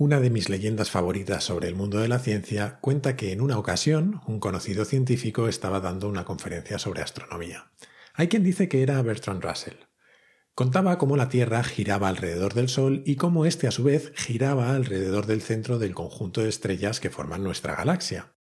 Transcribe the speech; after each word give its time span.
Una 0.00 0.20
de 0.20 0.30
mis 0.30 0.48
leyendas 0.48 0.92
favoritas 0.92 1.42
sobre 1.42 1.66
el 1.66 1.74
mundo 1.74 1.98
de 1.98 2.06
la 2.06 2.20
ciencia 2.20 2.78
cuenta 2.80 3.16
que 3.16 3.32
en 3.32 3.40
una 3.40 3.58
ocasión 3.58 4.20
un 4.28 4.38
conocido 4.38 4.84
científico 4.84 5.48
estaba 5.48 5.80
dando 5.80 6.08
una 6.08 6.24
conferencia 6.24 6.78
sobre 6.78 7.02
astronomía. 7.02 7.72
Hay 8.14 8.28
quien 8.28 8.44
dice 8.44 8.68
que 8.68 8.84
era 8.84 9.02
Bertrand 9.02 9.42
Russell. 9.42 9.74
Contaba 10.54 10.98
cómo 10.98 11.16
la 11.16 11.28
Tierra 11.28 11.64
giraba 11.64 12.06
alrededor 12.06 12.54
del 12.54 12.68
Sol 12.68 13.02
y 13.06 13.16
cómo 13.16 13.44
éste 13.44 13.66
a 13.66 13.72
su 13.72 13.82
vez 13.82 14.12
giraba 14.14 14.70
alrededor 14.76 15.26
del 15.26 15.42
centro 15.42 15.80
del 15.80 15.96
conjunto 15.96 16.42
de 16.42 16.48
estrellas 16.48 17.00
que 17.00 17.10
forman 17.10 17.42
nuestra 17.42 17.74
galaxia. 17.74 18.36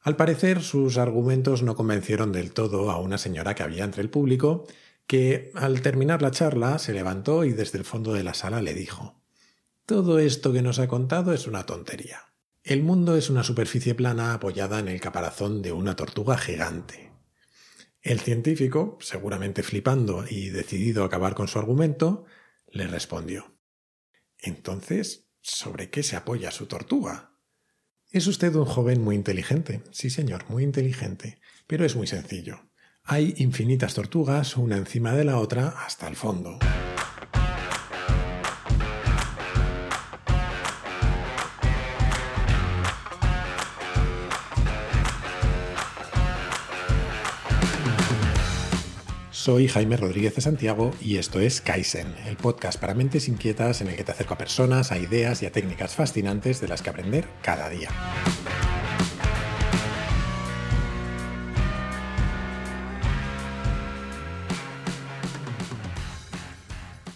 Al 0.00 0.16
parecer 0.16 0.62
sus 0.62 0.96
argumentos 0.96 1.62
no 1.62 1.76
convencieron 1.76 2.32
del 2.32 2.54
todo 2.54 2.90
a 2.90 2.98
una 2.98 3.18
señora 3.18 3.54
que 3.54 3.62
había 3.62 3.84
entre 3.84 4.00
el 4.00 4.08
público, 4.08 4.66
que 5.06 5.52
al 5.54 5.82
terminar 5.82 6.22
la 6.22 6.30
charla 6.30 6.78
se 6.78 6.94
levantó 6.94 7.44
y 7.44 7.52
desde 7.52 7.76
el 7.76 7.84
fondo 7.84 8.14
de 8.14 8.24
la 8.24 8.32
sala 8.32 8.62
le 8.62 8.72
dijo 8.72 9.21
todo 9.86 10.18
esto 10.18 10.52
que 10.52 10.62
nos 10.62 10.78
ha 10.78 10.88
contado 10.88 11.32
es 11.32 11.46
una 11.46 11.66
tontería. 11.66 12.32
El 12.62 12.82
mundo 12.82 13.16
es 13.16 13.28
una 13.28 13.42
superficie 13.42 13.94
plana 13.94 14.34
apoyada 14.34 14.78
en 14.78 14.88
el 14.88 15.00
caparazón 15.00 15.62
de 15.62 15.72
una 15.72 15.96
tortuga 15.96 16.38
gigante. 16.38 17.10
El 18.00 18.20
científico, 18.20 18.98
seguramente 19.00 19.62
flipando 19.62 20.24
y 20.28 20.50
decidido 20.50 21.02
a 21.02 21.06
acabar 21.06 21.34
con 21.34 21.48
su 21.48 21.58
argumento, 21.58 22.24
le 22.68 22.86
respondió 22.86 23.56
Entonces, 24.38 25.28
¿sobre 25.40 25.90
qué 25.90 26.02
se 26.02 26.16
apoya 26.16 26.52
su 26.52 26.66
tortuga? 26.66 27.32
Es 28.10 28.26
usted 28.26 28.54
un 28.54 28.66
joven 28.66 29.02
muy 29.02 29.16
inteligente, 29.16 29.82
sí 29.90 30.10
señor, 30.10 30.44
muy 30.48 30.62
inteligente, 30.62 31.40
pero 31.66 31.84
es 31.84 31.96
muy 31.96 32.06
sencillo. 32.06 32.70
Hay 33.02 33.34
infinitas 33.38 33.94
tortugas, 33.94 34.56
una 34.56 34.76
encima 34.76 35.12
de 35.14 35.24
la 35.24 35.38
otra, 35.38 35.68
hasta 35.84 36.06
el 36.06 36.14
fondo. 36.14 36.58
Soy 49.42 49.66
Jaime 49.66 49.96
Rodríguez 49.96 50.36
de 50.36 50.40
Santiago 50.40 50.92
y 51.00 51.16
esto 51.16 51.40
es 51.40 51.60
Kaizen, 51.60 52.14
el 52.26 52.36
podcast 52.36 52.80
para 52.80 52.94
mentes 52.94 53.26
inquietas 53.26 53.80
en 53.80 53.88
el 53.88 53.96
que 53.96 54.04
te 54.04 54.12
acerco 54.12 54.34
a 54.34 54.38
personas, 54.38 54.92
a 54.92 54.98
ideas 54.98 55.42
y 55.42 55.46
a 55.46 55.50
técnicas 55.50 55.96
fascinantes 55.96 56.60
de 56.60 56.68
las 56.68 56.80
que 56.80 56.90
aprender 56.90 57.26
cada 57.42 57.68
día. 57.68 57.88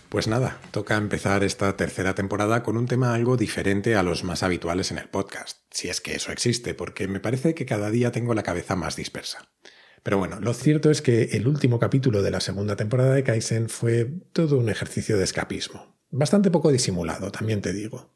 Pues 0.08 0.26
nada, 0.26 0.58
toca 0.72 0.96
empezar 0.96 1.44
esta 1.44 1.76
tercera 1.76 2.16
temporada 2.16 2.64
con 2.64 2.76
un 2.76 2.86
tema 2.86 3.14
algo 3.14 3.36
diferente 3.36 3.94
a 3.94 4.02
los 4.02 4.24
más 4.24 4.42
habituales 4.42 4.90
en 4.90 4.98
el 4.98 5.08
podcast, 5.08 5.60
si 5.70 5.90
es 5.90 6.00
que 6.00 6.16
eso 6.16 6.32
existe, 6.32 6.74
porque 6.74 7.06
me 7.06 7.20
parece 7.20 7.54
que 7.54 7.66
cada 7.66 7.92
día 7.92 8.10
tengo 8.10 8.34
la 8.34 8.42
cabeza 8.42 8.74
más 8.74 8.96
dispersa. 8.96 9.46
Pero 10.06 10.18
bueno, 10.18 10.38
lo 10.38 10.54
cierto 10.54 10.88
es 10.92 11.02
que 11.02 11.30
el 11.32 11.48
último 11.48 11.80
capítulo 11.80 12.22
de 12.22 12.30
la 12.30 12.38
segunda 12.38 12.76
temporada 12.76 13.12
de 13.12 13.24
Kaizen 13.24 13.68
fue 13.68 14.08
todo 14.32 14.56
un 14.56 14.68
ejercicio 14.68 15.18
de 15.18 15.24
escapismo. 15.24 15.96
Bastante 16.10 16.52
poco 16.52 16.70
disimulado, 16.70 17.32
también 17.32 17.60
te 17.60 17.72
digo. 17.72 18.14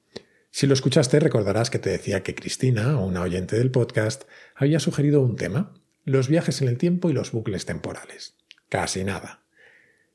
Si 0.53 0.69
lo 0.69 0.75
escuchaste, 0.75 1.19
recordarás 1.19 1.69
que 1.69 1.81
te 1.81 1.91
decía 1.91 2.23
que 2.23 2.37
Cristina, 2.37 2.97
una 2.97 3.23
oyente 3.23 3.59
del 3.59 3.73
podcast, 3.73 4.23
había 4.55 4.79
sugerido 4.79 5.21
un 5.21 5.35
tema, 5.35 5.75
los 6.05 6.29
viajes 6.29 6.63
en 6.63 6.69
el 6.69 6.79
tiempo 6.79 7.11
y 7.11 7.13
los 7.13 7.33
bucles 7.33 7.67
temporales. 7.67 8.37
Casi 8.69 9.03
nada. 9.03 9.43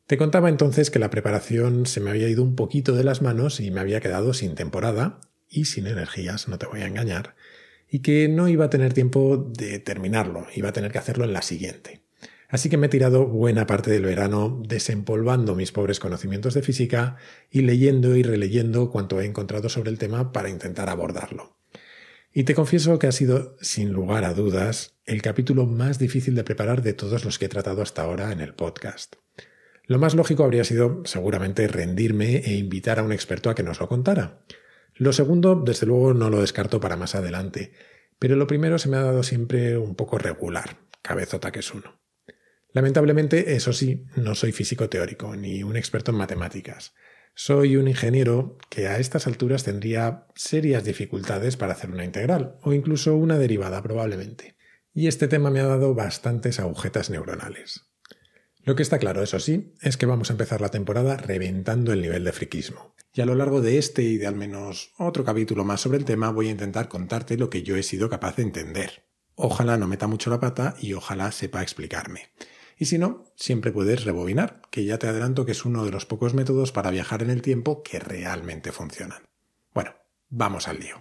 Te 0.07 0.15
contaba 0.15 0.47
entonces 0.47 0.89
que 0.89 0.99
la 0.99 1.09
preparación 1.09 1.87
se 1.87 1.99
me 1.99 2.09
había 2.09 2.29
ido 2.29 2.41
un 2.41 2.55
poquito 2.55 2.93
de 2.93 3.03
las 3.03 3.21
manos 3.21 3.59
y 3.59 3.69
me 3.69 3.81
había 3.81 3.99
quedado 3.99 4.33
sin 4.33 4.55
temporada 4.55 5.19
y 5.49 5.65
sin 5.65 5.87
energías, 5.87 6.47
no 6.47 6.57
te 6.57 6.67
voy 6.67 6.83
a 6.83 6.87
engañar, 6.87 7.35
y 7.89 7.99
que 7.99 8.27
no 8.27 8.47
iba 8.47 8.65
a 8.65 8.69
tener 8.69 8.93
tiempo 8.93 9.37
de 9.37 9.79
terminarlo, 9.79 10.47
iba 10.55 10.69
a 10.69 10.73
tener 10.73 10.91
que 10.91 10.97
hacerlo 10.97 11.25
en 11.25 11.33
la 11.33 11.41
siguiente. 11.41 12.01
Así 12.47 12.69
que 12.69 12.77
me 12.77 12.87
he 12.87 12.89
tirado 12.89 13.25
buena 13.25 13.65
parte 13.65 13.91
del 13.91 14.03
verano 14.03 14.61
desempolvando 14.65 15.55
mis 15.55 15.71
pobres 15.71 15.99
conocimientos 15.99 16.53
de 16.53 16.61
física 16.61 17.17
y 17.49 17.61
leyendo 17.61 18.15
y 18.15 18.23
releyendo 18.23 18.91
cuanto 18.91 19.19
he 19.19 19.25
encontrado 19.25 19.67
sobre 19.67 19.89
el 19.89 19.97
tema 19.97 20.31
para 20.31 20.49
intentar 20.49 20.89
abordarlo. 20.89 21.57
Y 22.33 22.43
te 22.43 22.53
confieso 22.53 22.99
que 22.99 23.07
ha 23.07 23.11
sido, 23.11 23.55
sin 23.61 23.91
lugar 23.93 24.25
a 24.25 24.33
dudas, 24.33 24.95
el 25.05 25.21
capítulo 25.21 25.65
más 25.65 25.99
difícil 25.99 26.35
de 26.35 26.43
preparar 26.43 26.81
de 26.81 26.93
todos 26.93 27.23
los 27.23 27.39
que 27.39 27.45
he 27.45 27.49
tratado 27.49 27.81
hasta 27.81 28.03
ahora 28.03 28.31
en 28.31 28.41
el 28.41 28.53
podcast. 28.53 29.15
Lo 29.87 29.99
más 29.99 30.15
lógico 30.15 30.43
habría 30.43 30.63
sido 30.63 31.01
seguramente 31.05 31.67
rendirme 31.67 32.37
e 32.37 32.55
invitar 32.55 32.99
a 32.99 33.03
un 33.03 33.11
experto 33.11 33.49
a 33.49 33.55
que 33.55 33.63
nos 33.63 33.79
lo 33.79 33.87
contara. 33.87 34.41
Lo 34.97 35.11
segundo, 35.11 35.55
desde 35.55 35.85
luego, 35.85 36.13
no 36.13 36.29
lo 36.29 36.39
descarto 36.39 36.79
para 36.79 36.95
más 36.95 37.15
adelante, 37.15 37.73
pero 38.17 38.37
lo 38.37 38.47
primero 38.47 38.79
se 38.79 38.87
me 38.87 38.95
ha 38.95 39.01
dado 39.01 39.23
siempre 39.23 39.77
un 39.77 39.95
poco 39.95 40.17
regular, 40.17 40.77
cabezota 41.01 41.51
que 41.51 41.59
es 41.59 41.73
uno. 41.73 41.99
Lamentablemente, 42.71 43.55
eso 43.55 43.73
sí, 43.73 44.05
no 44.15 44.35
soy 44.35 44.53
físico 44.53 44.89
teórico 44.89 45.35
ni 45.35 45.63
un 45.63 45.75
experto 45.75 46.11
en 46.11 46.17
matemáticas. 46.17 46.93
Soy 47.33 47.75
un 47.75 47.89
ingeniero 47.89 48.57
que 48.69 48.87
a 48.87 48.97
estas 48.97 49.27
alturas 49.27 49.65
tendría 49.65 50.27
serias 50.35 50.85
dificultades 50.85 51.57
para 51.57 51.73
hacer 51.73 51.91
una 51.91 52.05
integral, 52.05 52.57
o 52.61 52.71
incluso 52.71 53.15
una 53.15 53.37
derivada 53.37 53.83
probablemente. 53.83 54.55
Y 54.93 55.07
este 55.07 55.27
tema 55.27 55.51
me 55.51 55.59
ha 55.59 55.65
dado 55.67 55.93
bastantes 55.93 56.61
agujetas 56.61 57.09
neuronales. 57.09 57.94
Lo 58.65 58.75
que 58.75 58.81
está 58.81 58.97
claro, 58.97 59.21
eso 59.21 59.39
sí, 59.39 59.75
es 59.79 59.95
que 59.95 60.07
vamos 60.07 60.31
a 60.31 60.33
empezar 60.33 60.59
la 60.59 60.69
temporada 60.69 61.17
reventando 61.17 61.93
el 61.93 62.01
nivel 62.01 62.23
de 62.23 62.31
friquismo. 62.31 62.95
Y 63.13 63.21
a 63.21 63.25
lo 63.27 63.35
largo 63.35 63.61
de 63.61 63.77
este 63.77 64.01
y 64.01 64.17
de 64.17 64.25
al 64.25 64.35
menos 64.35 64.91
otro 64.97 65.23
capítulo 65.23 65.63
más 65.63 65.81
sobre 65.81 65.99
el 65.99 66.05
tema 66.05 66.31
voy 66.31 66.47
a 66.47 66.51
intentar 66.51 66.89
contarte 66.89 67.37
lo 67.37 67.51
que 67.51 67.61
yo 67.61 67.75
he 67.75 67.83
sido 67.83 68.09
capaz 68.09 68.37
de 68.37 68.43
entender. 68.43 69.05
Ojalá 69.35 69.77
no 69.77 69.87
meta 69.87 70.07
mucho 70.07 70.31
la 70.31 70.39
pata 70.39 70.75
y 70.81 70.93
ojalá 70.93 71.31
sepa 71.31 71.61
explicarme. 71.61 72.31
Y 72.75 72.85
si 72.85 72.97
no, 72.97 73.25
siempre 73.35 73.71
puedes 73.71 74.03
rebobinar, 74.03 74.63
que 74.71 74.83
ya 74.83 74.97
te 74.97 75.07
adelanto 75.07 75.45
que 75.45 75.51
es 75.51 75.63
uno 75.63 75.85
de 75.85 75.91
los 75.91 76.07
pocos 76.07 76.33
métodos 76.33 76.71
para 76.71 76.89
viajar 76.89 77.21
en 77.21 77.29
el 77.29 77.43
tiempo 77.43 77.83
que 77.83 77.99
realmente 77.99 78.71
funcionan. 78.71 79.21
Bueno, 79.75 79.91
vamos 80.29 80.67
al 80.67 80.79
lío. 80.79 80.99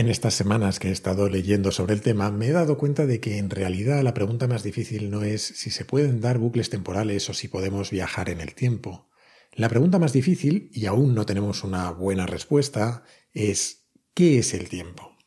En 0.00 0.08
estas 0.08 0.32
semanas 0.32 0.78
que 0.78 0.88
he 0.88 0.92
estado 0.92 1.28
leyendo 1.28 1.72
sobre 1.72 1.92
el 1.92 2.00
tema, 2.00 2.30
me 2.30 2.46
he 2.46 2.52
dado 2.52 2.78
cuenta 2.78 3.04
de 3.04 3.20
que 3.20 3.36
en 3.36 3.50
realidad 3.50 4.02
la 4.02 4.14
pregunta 4.14 4.48
más 4.48 4.62
difícil 4.62 5.10
no 5.10 5.24
es 5.24 5.42
si 5.42 5.68
se 5.68 5.84
pueden 5.84 6.22
dar 6.22 6.38
bucles 6.38 6.70
temporales 6.70 7.28
o 7.28 7.34
si 7.34 7.48
podemos 7.48 7.90
viajar 7.90 8.30
en 8.30 8.40
el 8.40 8.54
tiempo. 8.54 9.10
La 9.52 9.68
pregunta 9.68 9.98
más 9.98 10.14
difícil, 10.14 10.70
y 10.72 10.86
aún 10.86 11.14
no 11.14 11.26
tenemos 11.26 11.64
una 11.64 11.90
buena 11.90 12.24
respuesta, 12.24 13.04
es 13.34 13.90
¿qué 14.14 14.38
es 14.38 14.54
el 14.54 14.70
tiempo? 14.70 15.18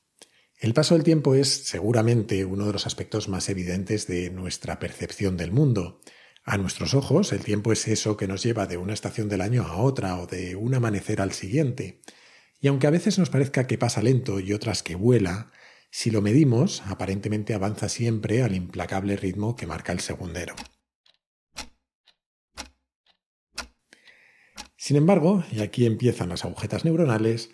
El 0.57 0.73
paso 0.73 0.95
del 0.95 1.03
tiempo 1.03 1.35
es 1.35 1.49
seguramente 1.49 2.43
uno 2.43 2.65
de 2.65 2.73
los 2.73 2.87
aspectos 2.87 3.29
más 3.29 3.49
evidentes 3.49 4.07
de 4.07 4.31
nuestra 4.31 4.79
percepción 4.79 5.37
del 5.37 5.51
mundo. 5.51 6.01
A 6.45 6.57
nuestros 6.57 6.95
ojos, 6.95 7.31
el 7.31 7.43
tiempo 7.43 7.73
es 7.73 7.87
eso 7.87 8.17
que 8.17 8.27
nos 8.27 8.41
lleva 8.41 8.65
de 8.65 8.77
una 8.77 8.93
estación 8.93 9.29
del 9.29 9.41
año 9.41 9.67
a 9.67 9.77
otra 9.77 10.19
o 10.19 10.25
de 10.25 10.55
un 10.55 10.73
amanecer 10.73 11.21
al 11.21 11.31
siguiente. 11.31 12.01
Y 12.63 12.69
aunque 12.69 12.87
a 12.87 12.91
veces 12.91 13.19
nos 13.19 13.29
parezca 13.29 13.67
que 13.67 13.77
pasa 13.77 14.01
lento 14.01 14.39
y 14.39 14.53
otras 14.53 14.83
que 14.83 14.95
vuela, 14.95 15.51
si 15.91 16.11
lo 16.11 16.21
medimos, 16.21 16.81
aparentemente 16.85 17.53
avanza 17.53 17.89
siempre 17.89 18.41
al 18.41 18.55
implacable 18.55 19.17
ritmo 19.17 19.57
que 19.57 19.67
marca 19.67 19.91
el 19.91 19.99
segundero. 19.99 20.55
Sin 24.77 24.95
embargo, 24.95 25.43
y 25.51 25.59
aquí 25.59 25.85
empiezan 25.85 26.29
las 26.29 26.45
agujetas 26.45 26.85
neuronales, 26.85 27.49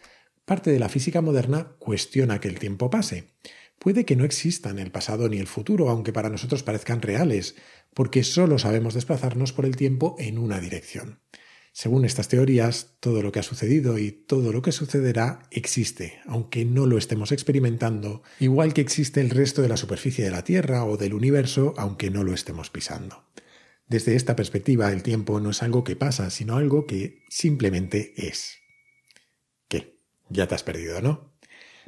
parte 0.46 0.70
de 0.70 0.78
la 0.78 0.90
física 0.90 1.22
moderna 1.22 1.76
cuestiona 1.80 2.40
que 2.40 2.48
el 2.48 2.60
tiempo 2.60 2.92
pase. 2.92 3.34
Puede 3.80 4.06
que 4.06 4.16
no 4.16 4.26
existan 4.26 4.78
el 4.78 4.92
pasado 4.92 5.28
ni 5.28 5.40
el 5.40 5.48
futuro, 5.48 5.90
aunque 5.90 6.14
para 6.14 6.30
nosotros 6.30 6.62
parezcan 6.62 7.02
reales, 7.02 7.56
porque 7.96 8.24
solo 8.24 8.60
sabemos 8.60 8.94
desplazarnos 8.94 9.54
por 9.54 9.66
el 9.66 9.76
tiempo 9.76 10.18
en 10.20 10.38
una 10.38 10.60
dirección. 10.60 11.20
Según 11.72 12.04
estas 12.04 12.28
teorías, 12.28 12.96
todo 13.00 13.22
lo 13.22 13.32
que 13.32 13.40
ha 13.40 13.44
sucedido 13.44 13.98
y 13.98 14.12
todo 14.12 14.52
lo 14.52 14.62
que 14.62 14.72
sucederá 14.72 15.48
existe, 15.52 16.20
aunque 16.26 16.66
no 16.66 16.86
lo 16.86 16.98
estemos 16.98 17.32
experimentando, 17.32 18.24
igual 18.40 18.74
que 18.74 18.82
existe 18.82 19.22
el 19.22 19.30
resto 19.30 19.62
de 19.62 19.70
la 19.70 19.78
superficie 19.78 20.26
de 20.26 20.32
la 20.32 20.44
Tierra 20.44 20.84
o 20.84 20.98
del 20.98 21.14
universo, 21.14 21.74
aunque 21.78 22.10
no 22.10 22.24
lo 22.24 22.34
estemos 22.34 22.70
pisando. 22.70 23.24
Desde 23.88 24.16
esta 24.16 24.36
perspectiva, 24.36 24.92
el 24.92 25.04
tiempo 25.04 25.40
no 25.40 25.50
es 25.50 25.64
algo 25.64 25.84
que 25.84 25.96
pasa, 25.96 26.30
sino 26.30 26.58
algo 26.58 26.86
que 26.86 27.24
simplemente 27.30 28.14
es. 28.16 28.58
¿Qué? 29.68 29.98
Ya 30.30 30.48
te 30.48 30.56
has 30.56 30.64
perdido, 30.64 31.02
¿no? 31.02 31.34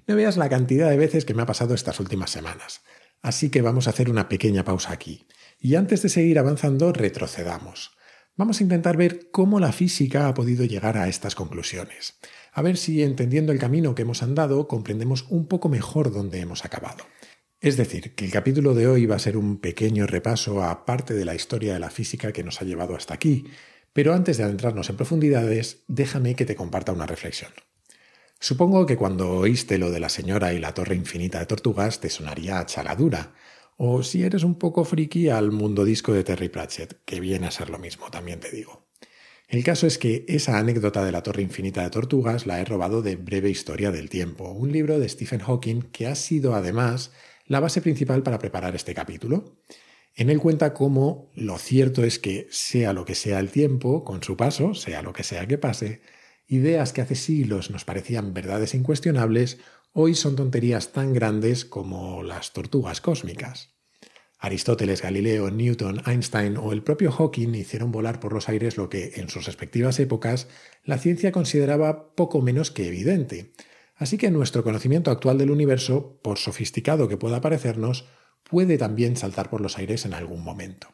No 0.08 0.16
veas 0.16 0.38
la 0.38 0.50
cantidad 0.50 0.90
de 0.90 0.98
veces 0.98 1.26
que 1.26 1.34
me 1.34 1.44
ha 1.44 1.46
pasado 1.46 1.76
estas 1.76 2.00
últimas 2.00 2.32
semanas. 2.32 2.82
Así 3.22 3.50
que 3.50 3.62
vamos 3.62 3.86
a 3.86 3.92
hacer 3.92 4.10
una 4.10 4.30
pequeña 4.30 4.64
pausa 4.64 4.92
aquí. 4.92 5.28
Y 5.60 5.76
antes 5.76 6.02
de 6.02 6.10
seguir 6.10 6.40
avanzando, 6.40 6.92
retrocedamos. 6.92 7.92
Vamos 8.38 8.60
a 8.60 8.64
intentar 8.64 8.96
ver 8.96 9.30
cómo 9.32 9.60
la 9.60 9.72
física 9.72 10.28
ha 10.28 10.34
podido 10.34 10.66
llegar 10.66 10.98
a 10.98 11.08
estas 11.08 11.36
conclusiones. 11.36 12.18
A 12.54 12.62
ver 12.62 12.78
si, 12.78 13.04
entendiendo 13.04 13.52
el 13.52 13.60
camino 13.60 13.94
que 13.94 14.04
hemos 14.04 14.24
andado, 14.24 14.68
comprendemos 14.68 15.26
un 15.30 15.48
poco 15.48 15.68
mejor 15.68 16.12
dónde 16.12 16.40
hemos 16.40 16.64
acabado. 16.64 17.06
Es 17.60 17.78
decir, 17.78 18.16
que 18.16 18.26
el 18.26 18.32
capítulo 18.32 18.74
de 18.74 18.88
hoy 18.88 19.06
va 19.06 19.18
a 19.18 19.20
ser 19.20 19.38
un 19.38 19.58
pequeño 19.60 20.08
repaso 20.08 20.64
a 20.64 20.86
parte 20.86 21.14
de 21.14 21.26
la 21.26 21.36
historia 21.36 21.74
de 21.74 21.80
la 21.80 21.92
física 21.92 22.32
que 22.32 22.44
nos 22.44 22.62
ha 22.62 22.66
llevado 22.66 22.96
hasta 22.96 23.14
aquí, 23.14 23.46
pero 23.94 24.14
antes 24.14 24.38
de 24.38 24.46
adentrarnos 24.46 24.90
en 24.90 24.98
profundidades, 24.98 25.84
déjame 25.88 26.36
que 26.36 26.46
te 26.46 26.56
comparta 26.56 26.94
una 26.94 27.06
reflexión. 27.06 27.52
Supongo 28.40 28.88
que 28.88 28.98
cuando 28.98 29.30
oíste 29.30 29.78
lo 29.78 29.92
de 29.92 30.00
la 30.00 30.10
señora 30.10 30.54
y 30.54 30.60
la 30.60 30.74
torre 30.74 30.96
infinita 30.96 31.40
de 31.40 31.46
tortugas 31.46 32.00
te 32.00 32.10
sonaría 32.10 32.66
chaladura, 32.66 33.34
o 33.84 34.04
si 34.04 34.22
eres 34.22 34.44
un 34.44 34.60
poco 34.60 34.86
friki 34.86 35.30
al 35.30 35.52
mundo 35.52 35.84
disco 35.84 36.14
de 36.14 36.24
Terry 36.24 36.50
Pratchett, 36.50 37.00
que 37.04 37.20
viene 37.20 37.48
a 37.48 37.52
ser 37.52 37.72
lo 37.72 37.80
mismo, 37.80 38.12
también 38.12 38.40
te 38.40 38.52
digo. 38.52 38.86
El 39.48 39.64
caso 39.64 39.88
es 39.88 39.98
que 39.98 40.24
esa 40.28 40.60
anécdota 40.60 41.04
de 41.04 41.12
la 41.12 41.24
torre 41.24 41.42
infinita 41.42 41.82
de 41.82 41.90
tortugas 41.90 42.46
la 42.46 42.62
he 42.62 42.64
robado 42.64 43.02
de 43.02 43.16
Breve 43.16 43.50
Historia 43.50 43.90
del 43.90 44.08
Tiempo, 44.08 44.52
un 44.52 44.72
libro 44.72 45.00
de 45.00 45.10
Stephen 45.10 45.40
Hawking 45.40 45.82
que 45.92 46.06
ha 46.06 46.14
sido 46.14 46.54
además 46.54 47.12
la 47.48 47.60
base 47.60 47.82
principal 47.82 48.22
para 48.22 48.38
preparar 48.38 48.76
este 48.76 48.94
capítulo. 48.94 49.58
En 50.14 50.30
él 50.30 50.38
cuenta 50.38 50.76
cómo 50.76 51.32
lo 51.34 51.58
cierto 51.58 52.04
es 52.04 52.20
que, 52.20 52.48
sea 52.52 52.94
lo 52.94 53.04
que 53.04 53.16
sea 53.16 53.40
el 53.40 53.50
tiempo, 53.50 54.04
con 54.04 54.22
su 54.22 54.38
paso, 54.38 54.76
sea 54.76 55.02
lo 55.02 55.12
que 55.12 55.24
sea 55.24 55.48
que 55.48 55.58
pase, 55.58 56.02
ideas 56.46 56.94
que 56.94 57.02
hace 57.02 57.16
siglos 57.16 57.72
nos 57.72 57.84
parecían 57.84 58.36
verdades 58.36 58.76
incuestionables, 58.76 59.58
hoy 59.94 60.16
son 60.16 60.36
tonterías 60.36 60.92
tan 60.92 61.14
grandes 61.14 61.66
como 61.66 62.24
las 62.24 62.54
tortugas 62.54 63.02
cósmicas. 63.02 63.76
Aristóteles, 64.40 65.02
Galileo, 65.02 65.52
Newton, 65.52 66.02
Einstein 66.06 66.58
o 66.58 66.72
el 66.74 66.84
propio 66.84 67.12
Hawking 67.12 67.54
hicieron 67.54 67.92
volar 67.92 68.20
por 68.20 68.34
los 68.34 68.50
aires 68.50 68.78
lo 68.78 68.90
que, 68.90 69.14
en 69.16 69.30
sus 69.30 69.46
respectivas 69.46 70.00
épocas, 70.00 70.48
la 70.84 70.98
ciencia 70.98 71.32
consideraba 71.32 72.16
poco 72.16 72.42
menos 72.42 72.72
que 72.72 72.88
evidente, 72.88 73.54
Así 74.02 74.18
que 74.18 74.32
nuestro 74.32 74.64
conocimiento 74.64 75.12
actual 75.12 75.38
del 75.38 75.52
universo, 75.52 76.20
por 76.24 76.40
sofisticado 76.40 77.08
que 77.08 77.18
pueda 77.18 77.40
parecernos, 77.40 78.08
puede 78.50 78.80
también 78.80 79.16
saltar 79.16 79.52
por 79.52 79.62
los 79.62 79.78
aires 79.78 80.06
en 80.06 80.16
algún 80.16 80.44
momento. 80.44 80.88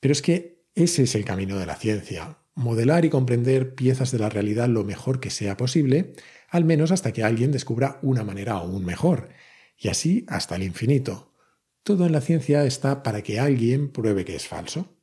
Pero 0.00 0.10
es 0.10 0.22
que 0.22 0.66
ese 0.74 1.04
es 1.04 1.14
el 1.14 1.24
camino 1.24 1.56
de 1.56 1.66
la 1.66 1.76
ciencia, 1.76 2.38
modelar 2.56 3.04
y 3.04 3.10
comprender 3.10 3.76
piezas 3.76 4.10
de 4.10 4.18
la 4.18 4.28
realidad 4.28 4.66
lo 4.66 4.82
mejor 4.82 5.20
que 5.20 5.30
sea 5.30 5.56
posible, 5.56 6.14
al 6.56 6.64
menos 6.64 6.90
hasta 6.90 7.12
que 7.12 7.22
alguien 7.22 7.52
descubra 7.52 7.98
una 8.02 8.24
manera 8.24 8.54
aún 8.54 8.84
mejor, 8.84 9.28
y 9.78 9.88
así 9.88 10.24
hasta 10.28 10.56
el 10.56 10.62
infinito. 10.62 11.32
Todo 11.82 12.06
en 12.06 12.12
la 12.12 12.20
ciencia 12.20 12.64
está 12.64 13.02
para 13.02 13.22
que 13.22 13.38
alguien 13.38 13.92
pruebe 13.92 14.24
que 14.24 14.36
es 14.36 14.48
falso. 14.48 14.98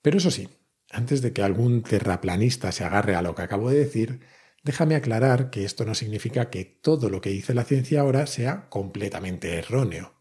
Pero 0.00 0.18
eso 0.18 0.30
sí, 0.30 0.48
antes 0.90 1.22
de 1.22 1.32
que 1.32 1.42
algún 1.42 1.82
terraplanista 1.82 2.70
se 2.70 2.84
agarre 2.84 3.16
a 3.16 3.22
lo 3.22 3.34
que 3.34 3.42
acabo 3.42 3.70
de 3.70 3.78
decir, 3.78 4.20
Déjame 4.64 4.94
aclarar 4.94 5.50
que 5.50 5.64
esto 5.64 5.84
no 5.84 5.94
significa 5.94 6.48
que 6.48 6.64
todo 6.64 7.10
lo 7.10 7.20
que 7.20 7.30
dice 7.30 7.52
la 7.52 7.64
ciencia 7.64 8.00
ahora 8.00 8.28
sea 8.28 8.68
completamente 8.68 9.58
erróneo. 9.58 10.14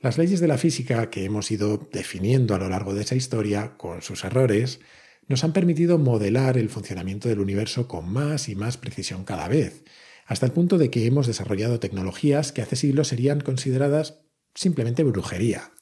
Las 0.00 0.16
leyes 0.16 0.40
de 0.40 0.48
la 0.48 0.56
física 0.56 1.10
que 1.10 1.24
hemos 1.24 1.50
ido 1.50 1.88
definiendo 1.92 2.54
a 2.54 2.58
lo 2.58 2.70
largo 2.70 2.94
de 2.94 3.02
esa 3.02 3.16
historia, 3.16 3.76
con 3.76 4.00
sus 4.00 4.24
errores, 4.24 4.80
nos 5.28 5.44
han 5.44 5.52
permitido 5.52 5.98
modelar 5.98 6.56
el 6.56 6.68
funcionamiento 6.68 7.28
del 7.28 7.40
universo 7.40 7.88
con 7.88 8.10
más 8.10 8.48
y 8.48 8.54
más 8.54 8.76
precisión 8.76 9.24
cada 9.24 9.48
vez, 9.48 9.84
hasta 10.26 10.46
el 10.46 10.52
punto 10.52 10.78
de 10.78 10.90
que 10.90 11.06
hemos 11.06 11.26
desarrollado 11.26 11.80
tecnologías 11.80 12.52
que 12.52 12.62
hace 12.62 12.76
siglos 12.76 13.08
serían 13.08 13.40
consideradas 13.40 14.20
simplemente 14.54 15.04
brujería. 15.04 15.72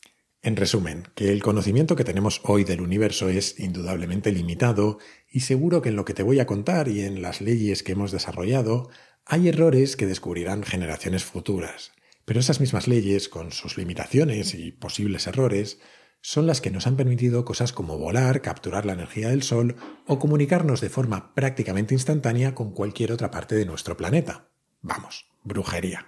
En 0.43 0.57
resumen, 0.57 1.05
que 1.15 1.33
el 1.33 1.43
conocimiento 1.43 1.97
que 1.97 2.05
tenemos 2.05 2.43
hoy 2.45 2.65
del 2.65 2.83
universo 2.83 3.31
es 3.31 3.59
indudablemente 3.59 4.31
limitado 4.31 4.99
y 5.31 5.41
seguro 5.41 5.81
que 5.81 5.89
en 5.89 5.97
lo 5.97 6.05
que 6.05 6.13
te 6.13 6.23
voy 6.23 6.39
a 6.39 6.47
contar 6.47 6.89
y 6.89 7.01
en 7.01 7.23
las 7.23 7.41
leyes 7.41 7.83
que 7.83 7.93
hemos 7.93 8.13
desarrollado 8.13 8.91
hay 9.25 9.49
errores 9.49 9.97
que 9.97 10.07
descubrirán 10.07 10.63
generaciones 10.63 11.25
futuras. 11.25 11.93
Pero 12.27 12.41
esas 12.41 12.61
mismas 12.61 12.89
leyes, 12.89 13.31
con 13.31 13.53
sus 13.53 13.79
limitaciones 13.79 14.55
y 14.55 14.71
posibles 14.71 15.27
errores, 15.27 15.79
son 16.27 16.47
las 16.47 16.63
que 16.63 16.71
nos 16.71 16.87
han 16.87 16.97
permitido 16.97 17.45
cosas 17.45 17.75
como 17.75 17.99
volar, 17.99 18.41
capturar 18.41 18.87
la 18.87 18.95
energía 18.95 19.29
del 19.29 19.43
Sol 19.43 19.77
o 20.07 20.19
comunicarnos 20.19 20.81
de 20.81 20.89
forma 20.89 21.35
prácticamente 21.35 21.93
instantánea 21.93 22.55
con 22.55 22.73
cualquier 22.73 23.13
otra 23.13 23.31
parte 23.31 23.57
de 23.57 23.67
nuestro 23.67 23.99
planeta. 23.99 24.49
Vamos, 24.81 25.27
brujería. 25.43 26.07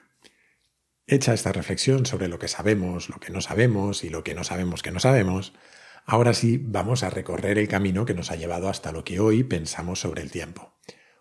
Hecha 1.07 1.35
esta 1.35 1.53
reflexión 1.53 2.07
sobre 2.07 2.29
lo 2.29 2.39
que 2.39 2.49
sabemos, 2.49 3.11
lo 3.11 3.21
que 3.21 3.31
no 3.31 3.43
sabemos 3.43 4.05
y 4.05 4.09
lo 4.09 4.25
que 4.25 4.35
no 4.35 4.43
sabemos 4.43 4.83
que 4.83 4.91
no 4.91 5.01
sabemos, 5.01 5.53
ahora 6.07 6.33
sí 6.33 6.59
vamos 6.65 7.03
a 7.03 7.11
recorrer 7.11 7.59
el 7.59 7.69
camino 7.69 8.07
que 8.07 8.15
nos 8.15 8.31
ha 8.31 8.37
llevado 8.37 8.71
hasta 8.71 8.93
lo 8.93 9.05
que 9.05 9.21
hoy 9.21 9.45
pensamos 9.45 10.01
sobre 10.01 10.23
el 10.23 10.31
tiempo. 10.31 10.79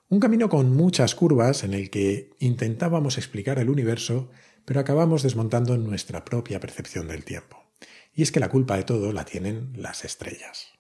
Un 0.08 0.22
camino 0.22 0.48
con 0.48 0.74
muchas 0.74 1.16
curvas 1.16 1.66
en 1.66 1.74
el 1.74 1.90
que 1.90 2.30
intentábamos 2.40 3.18
explicar 3.18 3.60
el 3.60 3.70
universo, 3.70 4.32
pero 4.64 4.80
acabamos 4.80 5.22
desmontando 5.22 5.76
nuestra 5.76 6.24
propia 6.24 6.62
percepción 6.62 7.10
del 7.10 7.26
tiempo. 7.26 7.65
Y 8.14 8.24
es 8.24 8.32
que 8.32 8.40
la 8.40 8.50
culpa 8.50 8.78
de 8.78 8.84
todo 8.84 9.12
la 9.12 9.26
tienen 9.26 9.74
las 9.76 10.06
estrellas. 10.06 10.76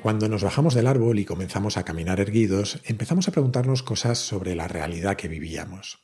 Cuando 0.00 0.28
nos 0.28 0.44
bajamos 0.44 0.74
del 0.74 0.86
árbol 0.86 1.18
y 1.18 1.24
comenzamos 1.24 1.76
a 1.76 1.84
caminar 1.84 2.20
erguidos, 2.20 2.80
empezamos 2.84 3.26
a 3.26 3.32
preguntarnos 3.32 3.82
cosas 3.82 4.18
sobre 4.18 4.54
la 4.54 4.68
realidad 4.68 5.16
que 5.16 5.26
vivíamos. 5.26 5.98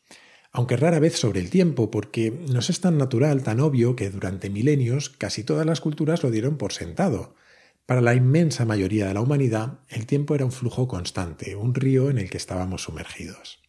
Aunque 0.50 0.76
rara 0.76 0.98
vez 0.98 1.16
sobre 1.16 1.40
el 1.40 1.48
tiempo, 1.48 1.90
porque 1.90 2.30
nos 2.30 2.70
es 2.70 2.80
tan 2.80 2.98
natural, 2.98 3.42
tan 3.42 3.60
obvio, 3.60 3.94
que 3.94 4.10
durante 4.10 4.50
milenios 4.50 5.10
casi 5.10 5.44
todas 5.44 5.64
las 5.64 5.80
culturas 5.80 6.22
lo 6.22 6.30
dieron 6.30 6.58
por 6.58 6.72
sentado. 6.72 7.34
Para 7.86 8.00
la 8.00 8.14
inmensa 8.14 8.64
mayoría 8.64 9.06
de 9.06 9.14
la 9.14 9.20
humanidad, 9.20 9.80
el 9.88 10.06
tiempo 10.06 10.34
era 10.34 10.46
un 10.46 10.52
flujo 10.52 10.88
constante, 10.88 11.54
un 11.54 11.74
río 11.74 12.08
en 12.08 12.16
el 12.16 12.30
que 12.30 12.38
estábamos 12.38 12.84
sumergidos. 12.84 13.62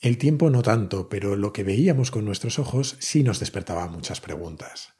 El 0.00 0.18
tiempo 0.18 0.50
no 0.50 0.60
tanto, 0.60 1.08
pero 1.08 1.34
lo 1.34 1.54
que 1.54 1.64
veíamos 1.64 2.10
con 2.10 2.26
nuestros 2.26 2.58
ojos 2.58 2.96
sí 3.00 3.22
nos 3.22 3.40
despertaba 3.40 3.88
muchas 3.88 4.20
preguntas. 4.20 4.92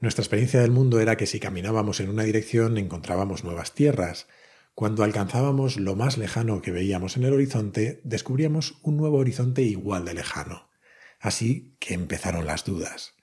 Nuestra 0.00 0.20
experiencia 0.20 0.60
del 0.60 0.70
mundo 0.70 1.00
era 1.00 1.16
que 1.16 1.26
si 1.26 1.40
caminábamos 1.40 1.98
en 2.00 2.10
una 2.10 2.24
dirección 2.24 2.76
encontrábamos 2.76 3.42
nuevas 3.42 3.72
tierras. 3.72 4.26
Cuando 4.74 5.02
alcanzábamos 5.02 5.78
lo 5.78 5.96
más 5.96 6.18
lejano 6.18 6.60
que 6.60 6.72
veíamos 6.72 7.16
en 7.16 7.24
el 7.24 7.32
horizonte, 7.32 8.02
descubríamos 8.04 8.80
un 8.82 8.98
nuevo 8.98 9.16
horizonte 9.16 9.62
igual 9.62 10.04
de 10.04 10.12
lejano. 10.12 10.68
Así 11.20 11.74
que 11.80 11.94
empezaron 11.94 12.44
las 12.44 12.66
dudas. 12.66 13.14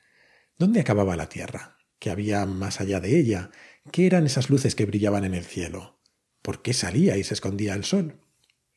¿Dónde 0.57 0.80
acababa 0.80 1.16
la 1.16 1.30
Tierra? 1.30 1.78
¿Qué 2.00 2.10
había 2.10 2.48
más 2.48 2.81
allá 2.81 3.00
de 3.00 3.19
ella? 3.19 3.51
¿Qué 3.89 4.06
eran 4.06 4.28
esas 4.28 4.50
luces 4.51 4.75
que 4.75 4.86
brillaban 4.86 5.24
en 5.24 5.33
el 5.33 5.44
cielo? 5.44 6.00
¿Por 6.44 6.62
qué 6.62 6.74
salía 6.74 7.18
y 7.18 7.24
se 7.24 7.33
escondía 7.33 7.74
el 7.74 7.83
sol? 7.83 8.19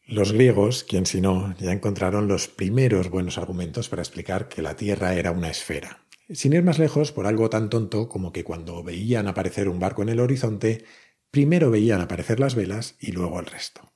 Los 0.06 0.32
griegos, 0.32 0.82
quien 0.82 1.04
si 1.04 1.20
no, 1.20 1.54
ya 1.58 1.72
encontraron 1.72 2.26
los 2.26 2.48
primeros 2.48 3.10
buenos 3.10 3.36
argumentos 3.36 3.88
para 3.90 4.02
explicar 4.02 4.48
que 4.48 4.62
la 4.62 4.76
Tierra 4.76 5.14
era 5.14 5.30
una 5.30 5.50
esfera. 5.50 6.06
Sin 6.30 6.54
ir 6.54 6.62
más 6.62 6.78
lejos, 6.78 7.12
por 7.12 7.26
algo 7.26 7.50
tan 7.50 7.68
tonto 7.68 8.08
como 8.08 8.32
que 8.32 8.44
cuando 8.44 8.82
veían 8.82 9.28
aparecer 9.28 9.68
un 9.68 9.78
barco 9.78 10.02
en 10.02 10.08
el 10.08 10.20
horizonte, 10.20 10.84
primero 11.30 11.70
veían 11.70 12.00
aparecer 12.00 12.40
las 12.40 12.54
velas 12.54 12.96
y 12.98 13.12
luego 13.12 13.40
el 13.40 13.46
resto. 13.46 13.92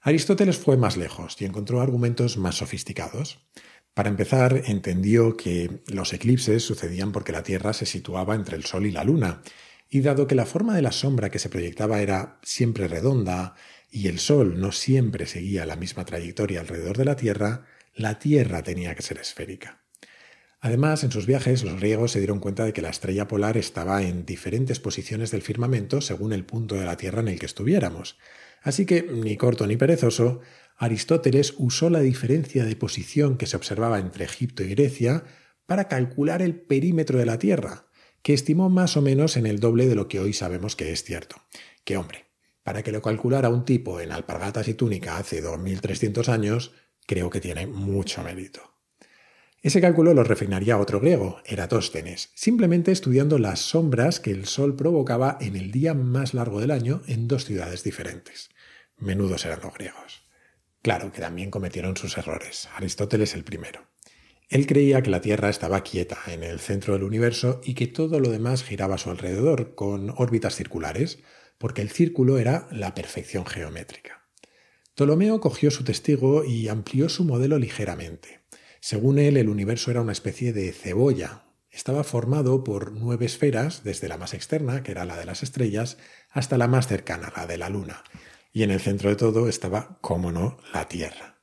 Aristóteles 0.00 0.58
fue 0.58 0.76
más 0.76 0.96
lejos 0.96 1.40
y 1.40 1.44
encontró 1.44 1.80
argumentos 1.80 2.38
más 2.38 2.56
sofisticados. 2.56 3.46
Para 3.94 4.10
empezar, 4.10 4.62
entendió 4.66 5.36
que 5.36 5.82
los 5.86 6.12
eclipses 6.12 6.64
sucedían 6.64 7.12
porque 7.12 7.32
la 7.32 7.44
Tierra 7.44 7.72
se 7.72 7.86
situaba 7.86 8.34
entre 8.34 8.56
el 8.56 8.64
Sol 8.64 8.86
y 8.86 8.90
la 8.90 9.04
Luna, 9.04 9.42
y 9.88 10.00
dado 10.00 10.26
que 10.26 10.34
la 10.34 10.46
forma 10.46 10.74
de 10.74 10.82
la 10.82 10.92
sombra 10.92 11.30
que 11.30 11.38
se 11.38 11.48
proyectaba 11.48 12.00
era 12.00 12.40
siempre 12.42 12.88
redonda 12.88 13.54
y 13.90 14.08
el 14.08 14.18
Sol 14.18 14.60
no 14.60 14.72
siempre 14.72 15.26
seguía 15.26 15.66
la 15.66 15.76
misma 15.76 16.04
trayectoria 16.04 16.60
alrededor 16.60 16.96
de 16.96 17.04
la 17.04 17.16
Tierra, 17.16 17.66
la 17.94 18.18
Tierra 18.18 18.62
tenía 18.62 18.94
que 18.94 19.02
ser 19.02 19.18
esférica. 19.18 19.84
Además, 20.60 21.04
en 21.04 21.12
sus 21.12 21.26
viajes 21.26 21.62
los 21.62 21.78
griegos 21.78 22.12
se 22.12 22.18
dieron 22.18 22.40
cuenta 22.40 22.64
de 22.64 22.72
que 22.72 22.82
la 22.82 22.88
estrella 22.88 23.28
polar 23.28 23.56
estaba 23.56 24.02
en 24.02 24.24
diferentes 24.24 24.80
posiciones 24.80 25.30
del 25.30 25.42
firmamento 25.42 26.00
según 26.00 26.32
el 26.32 26.44
punto 26.44 26.74
de 26.74 26.86
la 26.86 26.96
Tierra 26.96 27.20
en 27.20 27.28
el 27.28 27.38
que 27.38 27.46
estuviéramos. 27.46 28.16
Así 28.62 28.86
que, 28.86 29.02
ni 29.02 29.36
corto 29.36 29.66
ni 29.66 29.76
perezoso, 29.76 30.40
Aristóteles 30.76 31.54
usó 31.58 31.90
la 31.90 32.00
diferencia 32.00 32.64
de 32.64 32.76
posición 32.76 33.36
que 33.36 33.46
se 33.46 33.56
observaba 33.56 33.98
entre 33.98 34.24
Egipto 34.24 34.64
y 34.64 34.70
Grecia 34.70 35.24
para 35.66 35.86
calcular 35.86 36.42
el 36.42 36.58
perímetro 36.58 37.18
de 37.18 37.26
la 37.26 37.38
Tierra, 37.38 37.86
que 38.24 38.32
estimó 38.32 38.70
más 38.70 38.96
o 38.96 39.02
menos 39.02 39.36
en 39.36 39.44
el 39.44 39.60
doble 39.60 39.86
de 39.86 39.94
lo 39.94 40.08
que 40.08 40.18
hoy 40.18 40.32
sabemos 40.32 40.76
que 40.76 40.90
es 40.90 41.04
cierto. 41.04 41.36
Que 41.84 41.98
hombre, 41.98 42.24
para 42.62 42.82
que 42.82 42.90
lo 42.90 43.02
calculara 43.02 43.50
un 43.50 43.66
tipo 43.66 44.00
en 44.00 44.12
alpargatas 44.12 44.66
y 44.66 44.72
túnica 44.72 45.18
hace 45.18 45.42
2300 45.42 46.30
años, 46.30 46.72
creo 47.06 47.28
que 47.28 47.42
tiene 47.42 47.66
mucho 47.66 48.22
mérito. 48.22 48.62
Ese 49.60 49.82
cálculo 49.82 50.14
lo 50.14 50.24
refinaría 50.24 50.78
otro 50.78 51.00
griego, 51.00 51.42
Eratóstenes, 51.44 52.30
simplemente 52.34 52.92
estudiando 52.92 53.38
las 53.38 53.60
sombras 53.60 54.20
que 54.20 54.30
el 54.30 54.46
Sol 54.46 54.74
provocaba 54.74 55.36
en 55.42 55.54
el 55.54 55.70
día 55.70 55.92
más 55.92 56.32
largo 56.32 56.62
del 56.62 56.70
año 56.70 57.02
en 57.06 57.28
dos 57.28 57.44
ciudades 57.44 57.84
diferentes. 57.84 58.48
Menudos 58.96 59.44
eran 59.44 59.60
los 59.62 59.74
griegos. 59.74 60.24
Claro 60.80 61.12
que 61.12 61.20
también 61.20 61.50
cometieron 61.50 61.94
sus 61.98 62.16
errores, 62.16 62.70
Aristóteles 62.74 63.34
el 63.34 63.44
primero. 63.44 63.86
Él 64.48 64.66
creía 64.66 65.02
que 65.02 65.10
la 65.10 65.20
Tierra 65.20 65.48
estaba 65.48 65.82
quieta 65.82 66.18
en 66.26 66.42
el 66.42 66.60
centro 66.60 66.92
del 66.92 67.04
universo 67.04 67.60
y 67.64 67.74
que 67.74 67.86
todo 67.86 68.20
lo 68.20 68.30
demás 68.30 68.62
giraba 68.62 68.96
a 68.96 68.98
su 68.98 69.10
alrededor, 69.10 69.74
con 69.74 70.10
órbitas 70.16 70.54
circulares, 70.54 71.18
porque 71.58 71.82
el 71.82 71.90
círculo 71.90 72.38
era 72.38 72.68
la 72.70 72.94
perfección 72.94 73.46
geométrica. 73.46 74.28
Ptolomeo 74.94 75.40
cogió 75.40 75.70
su 75.70 75.82
testigo 75.82 76.44
y 76.44 76.68
amplió 76.68 77.08
su 77.08 77.24
modelo 77.24 77.58
ligeramente. 77.58 78.40
Según 78.80 79.18
él, 79.18 79.36
el 79.36 79.48
universo 79.48 79.90
era 79.90 80.02
una 80.02 80.12
especie 80.12 80.52
de 80.52 80.72
cebolla. 80.72 81.46
Estaba 81.70 82.04
formado 82.04 82.62
por 82.62 82.92
nueve 82.92 83.26
esferas, 83.26 83.82
desde 83.82 84.08
la 84.08 84.18
más 84.18 84.34
externa, 84.34 84.82
que 84.82 84.92
era 84.92 85.04
la 85.04 85.16
de 85.16 85.24
las 85.24 85.42
estrellas, 85.42 85.96
hasta 86.30 86.58
la 86.58 86.68
más 86.68 86.86
cercana, 86.86 87.32
la 87.34 87.46
de 87.46 87.58
la 87.58 87.70
Luna. 87.70 88.04
Y 88.52 88.62
en 88.62 88.70
el 88.70 88.80
centro 88.80 89.10
de 89.10 89.16
todo 89.16 89.48
estaba, 89.48 89.98
como 90.00 90.30
no, 90.30 90.58
la 90.72 90.86
Tierra. 90.86 91.33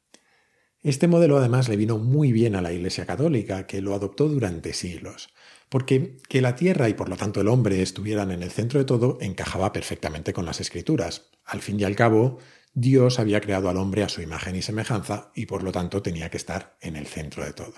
Este 0.84 1.08
modelo 1.08 1.38
además 1.38 1.70
le 1.70 1.78
vino 1.78 2.00
muy 2.00 2.32
bien 2.32 2.56
a 2.56 2.62
la 2.62 2.74
Iglesia 2.74 3.06
Católica, 3.06 3.68
que 3.68 3.82
lo 3.82 3.94
adoptó 3.94 4.28
durante 4.28 4.74
siglos, 4.74 5.30
porque 5.70 6.18
que 6.28 6.42
la 6.42 6.56
Tierra 6.56 6.90
y 6.90 6.96
por 6.96 7.08
lo 7.08 7.18
tanto 7.18 7.40
el 7.42 7.50
hombre 7.50 7.84
estuvieran 7.84 8.32
en 8.32 8.42
el 8.42 8.50
centro 8.50 8.80
de 8.80 8.86
todo 8.86 9.20
encajaba 9.22 9.74
perfectamente 9.74 10.34
con 10.34 10.46
las 10.46 10.60
Escrituras. 10.60 11.30
Al 11.46 11.62
fin 11.62 11.80
y 11.80 11.84
al 11.84 11.96
cabo, 11.96 12.40
Dios 12.74 13.20
había 13.20 13.42
creado 13.42 13.70
al 13.70 13.78
hombre 13.78 14.02
a 14.02 14.10
su 14.10 14.24
imagen 14.24 14.56
y 14.56 14.64
semejanza 14.64 15.32
y 15.36 15.46
por 15.46 15.62
lo 15.62 15.72
tanto 15.72 16.02
tenía 16.02 16.32
que 16.32 16.38
estar 16.38 16.78
en 16.82 16.96
el 16.96 17.06
centro 17.06 17.46
de 17.46 17.54
todo. 17.54 17.76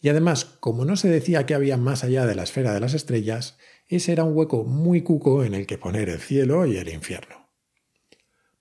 Y 0.00 0.08
además, 0.08 0.56
como 0.58 0.84
no 0.84 0.96
se 0.96 1.08
decía 1.08 1.46
que 1.46 1.54
había 1.54 1.76
más 1.76 2.02
allá 2.02 2.26
de 2.26 2.34
la 2.34 2.42
esfera 2.42 2.74
de 2.74 2.80
las 2.80 2.94
estrellas, 2.94 3.58
ese 3.86 4.10
era 4.10 4.24
un 4.24 4.36
hueco 4.36 4.64
muy 4.64 5.02
cuco 5.02 5.44
en 5.44 5.54
el 5.54 5.68
que 5.68 5.78
poner 5.78 6.08
el 6.08 6.18
cielo 6.18 6.66
y 6.66 6.78
el 6.78 6.88
infierno. 6.88 7.41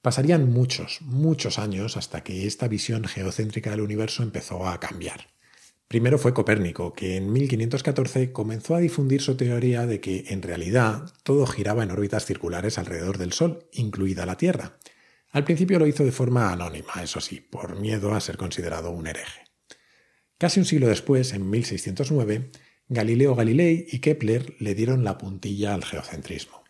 Pasarían 0.01 0.49
muchos, 0.51 0.99
muchos 1.01 1.59
años 1.59 1.95
hasta 1.95 2.23
que 2.23 2.47
esta 2.47 2.67
visión 2.67 3.03
geocéntrica 3.03 3.69
del 3.69 3.81
universo 3.81 4.23
empezó 4.23 4.67
a 4.67 4.79
cambiar. 4.79 5.27
Primero 5.87 6.17
fue 6.17 6.33
Copérnico, 6.33 6.93
que 6.93 7.17
en 7.17 7.31
1514 7.31 8.31
comenzó 8.31 8.75
a 8.75 8.79
difundir 8.79 9.21
su 9.21 9.35
teoría 9.35 9.85
de 9.85 9.99
que, 9.99 10.25
en 10.29 10.41
realidad, 10.41 11.13
todo 11.23 11.45
giraba 11.45 11.83
en 11.83 11.91
órbitas 11.91 12.25
circulares 12.25 12.77
alrededor 12.77 13.17
del 13.17 13.33
Sol, 13.33 13.67
incluida 13.73 14.25
la 14.25 14.37
Tierra. 14.37 14.79
Al 15.31 15.43
principio 15.43 15.77
lo 15.77 15.87
hizo 15.87 16.03
de 16.03 16.11
forma 16.11 16.51
anónima, 16.51 16.93
eso 17.03 17.21
sí, 17.21 17.39
por 17.39 17.79
miedo 17.79 18.15
a 18.15 18.21
ser 18.21 18.37
considerado 18.37 18.89
un 18.91 19.05
hereje. 19.05 19.41
Casi 20.37 20.59
un 20.59 20.65
siglo 20.65 20.87
después, 20.87 21.33
en 21.33 21.49
1609, 21.49 22.51
Galileo 22.87 23.35
Galilei 23.35 23.85
y 23.91 23.99
Kepler 23.99 24.55
le 24.59 24.73
dieron 24.73 25.03
la 25.03 25.17
puntilla 25.17 25.75
al 25.75 25.85
geocentrismo. 25.85 26.60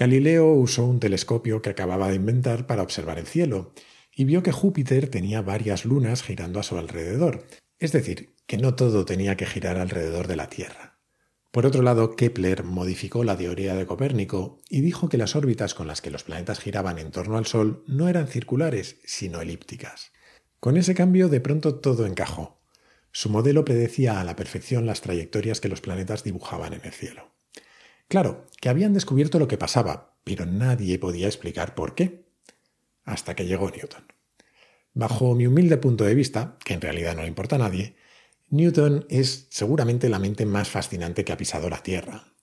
Galileo 0.00 0.54
usó 0.54 0.86
un 0.86 0.98
telescopio 0.98 1.60
que 1.60 1.68
acababa 1.68 2.08
de 2.08 2.14
inventar 2.14 2.66
para 2.66 2.82
observar 2.82 3.18
el 3.18 3.26
cielo 3.26 3.74
y 4.10 4.24
vio 4.24 4.42
que 4.42 4.50
Júpiter 4.50 5.10
tenía 5.10 5.42
varias 5.42 5.84
lunas 5.84 6.22
girando 6.22 6.58
a 6.58 6.62
su 6.62 6.78
alrededor, 6.78 7.46
es 7.78 7.92
decir, 7.92 8.34
que 8.46 8.56
no 8.56 8.74
todo 8.74 9.04
tenía 9.04 9.36
que 9.36 9.44
girar 9.44 9.76
alrededor 9.76 10.26
de 10.26 10.36
la 10.36 10.48
Tierra. 10.48 10.98
Por 11.50 11.66
otro 11.66 11.82
lado, 11.82 12.16
Kepler 12.16 12.64
modificó 12.64 13.24
la 13.24 13.36
teoría 13.36 13.74
de 13.74 13.84
Copérnico 13.84 14.62
y 14.70 14.80
dijo 14.80 15.10
que 15.10 15.18
las 15.18 15.36
órbitas 15.36 15.74
con 15.74 15.86
las 15.86 16.00
que 16.00 16.10
los 16.10 16.24
planetas 16.24 16.60
giraban 16.60 16.98
en 16.98 17.10
torno 17.10 17.36
al 17.36 17.44
Sol 17.44 17.84
no 17.86 18.08
eran 18.08 18.26
circulares, 18.26 19.02
sino 19.04 19.42
elípticas. 19.42 20.12
Con 20.60 20.78
ese 20.78 20.94
cambio 20.94 21.28
de 21.28 21.42
pronto 21.42 21.74
todo 21.74 22.06
encajó. 22.06 22.62
Su 23.12 23.28
modelo 23.28 23.66
predecía 23.66 24.18
a 24.18 24.24
la 24.24 24.34
perfección 24.34 24.86
las 24.86 25.02
trayectorias 25.02 25.60
que 25.60 25.68
los 25.68 25.82
planetas 25.82 26.24
dibujaban 26.24 26.72
en 26.72 26.86
el 26.86 26.92
cielo. 26.92 27.38
Claro, 28.10 28.48
que 28.60 28.68
habían 28.68 28.92
descubierto 28.92 29.38
lo 29.38 29.46
que 29.46 29.56
pasaba, 29.56 30.16
pero 30.24 30.44
nadie 30.44 30.98
podía 30.98 31.28
explicar 31.28 31.76
por 31.76 31.94
qué. 31.94 32.24
Hasta 33.04 33.36
que 33.36 33.46
llegó 33.46 33.70
Newton. 33.70 34.02
Bajo 34.94 35.36
mi 35.36 35.46
humilde 35.46 35.76
punto 35.76 36.02
de 36.02 36.16
vista, 36.16 36.58
que 36.64 36.74
en 36.74 36.80
realidad 36.80 37.14
no 37.14 37.22
le 37.22 37.28
importa 37.28 37.54
a 37.54 37.60
nadie, 37.60 37.94
Newton 38.48 39.06
es 39.10 39.46
seguramente 39.50 40.08
la 40.08 40.18
mente 40.18 40.44
más 40.44 40.68
fascinante 40.68 41.24
que 41.24 41.30
ha 41.30 41.36
pisado 41.36 41.70
la 41.70 41.84
Tierra. 41.84 42.34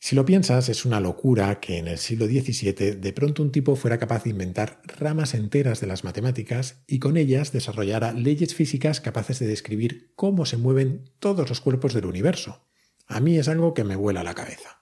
Si 0.00 0.16
lo 0.16 0.24
piensas, 0.24 0.68
es 0.68 0.84
una 0.84 0.98
locura 0.98 1.60
que 1.60 1.78
en 1.78 1.86
el 1.86 1.98
siglo 1.98 2.26
XVII 2.26 2.96
de 2.96 3.12
pronto 3.12 3.44
un 3.44 3.52
tipo 3.52 3.76
fuera 3.76 3.98
capaz 4.00 4.24
de 4.24 4.30
inventar 4.30 4.82
ramas 4.98 5.34
enteras 5.34 5.80
de 5.80 5.86
las 5.86 6.02
matemáticas 6.02 6.82
y 6.88 6.98
con 6.98 7.16
ellas 7.16 7.52
desarrollara 7.52 8.12
leyes 8.14 8.56
físicas 8.56 9.00
capaces 9.00 9.38
de 9.38 9.46
describir 9.46 10.10
cómo 10.16 10.44
se 10.44 10.56
mueven 10.56 11.08
todos 11.20 11.48
los 11.48 11.60
cuerpos 11.60 11.94
del 11.94 12.06
universo. 12.06 12.66
A 13.06 13.20
mí 13.20 13.38
es 13.38 13.46
algo 13.46 13.74
que 13.74 13.84
me 13.84 13.94
vuela 13.94 14.24
la 14.24 14.34
cabeza. 14.34 14.80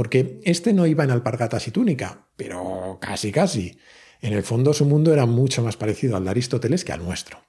Porque 0.00 0.40
este 0.44 0.72
no 0.72 0.86
iba 0.86 1.04
en 1.04 1.10
alpargatas 1.10 1.68
y 1.68 1.72
túnica, 1.72 2.26
pero 2.34 2.96
casi 3.02 3.30
casi. 3.32 3.78
En 4.22 4.32
el 4.32 4.42
fondo 4.42 4.72
su 4.72 4.86
mundo 4.86 5.12
era 5.12 5.26
mucho 5.26 5.62
más 5.62 5.76
parecido 5.76 6.16
al 6.16 6.24
de 6.24 6.30
Aristóteles 6.30 6.86
que 6.86 6.92
al 6.92 7.04
nuestro. 7.04 7.42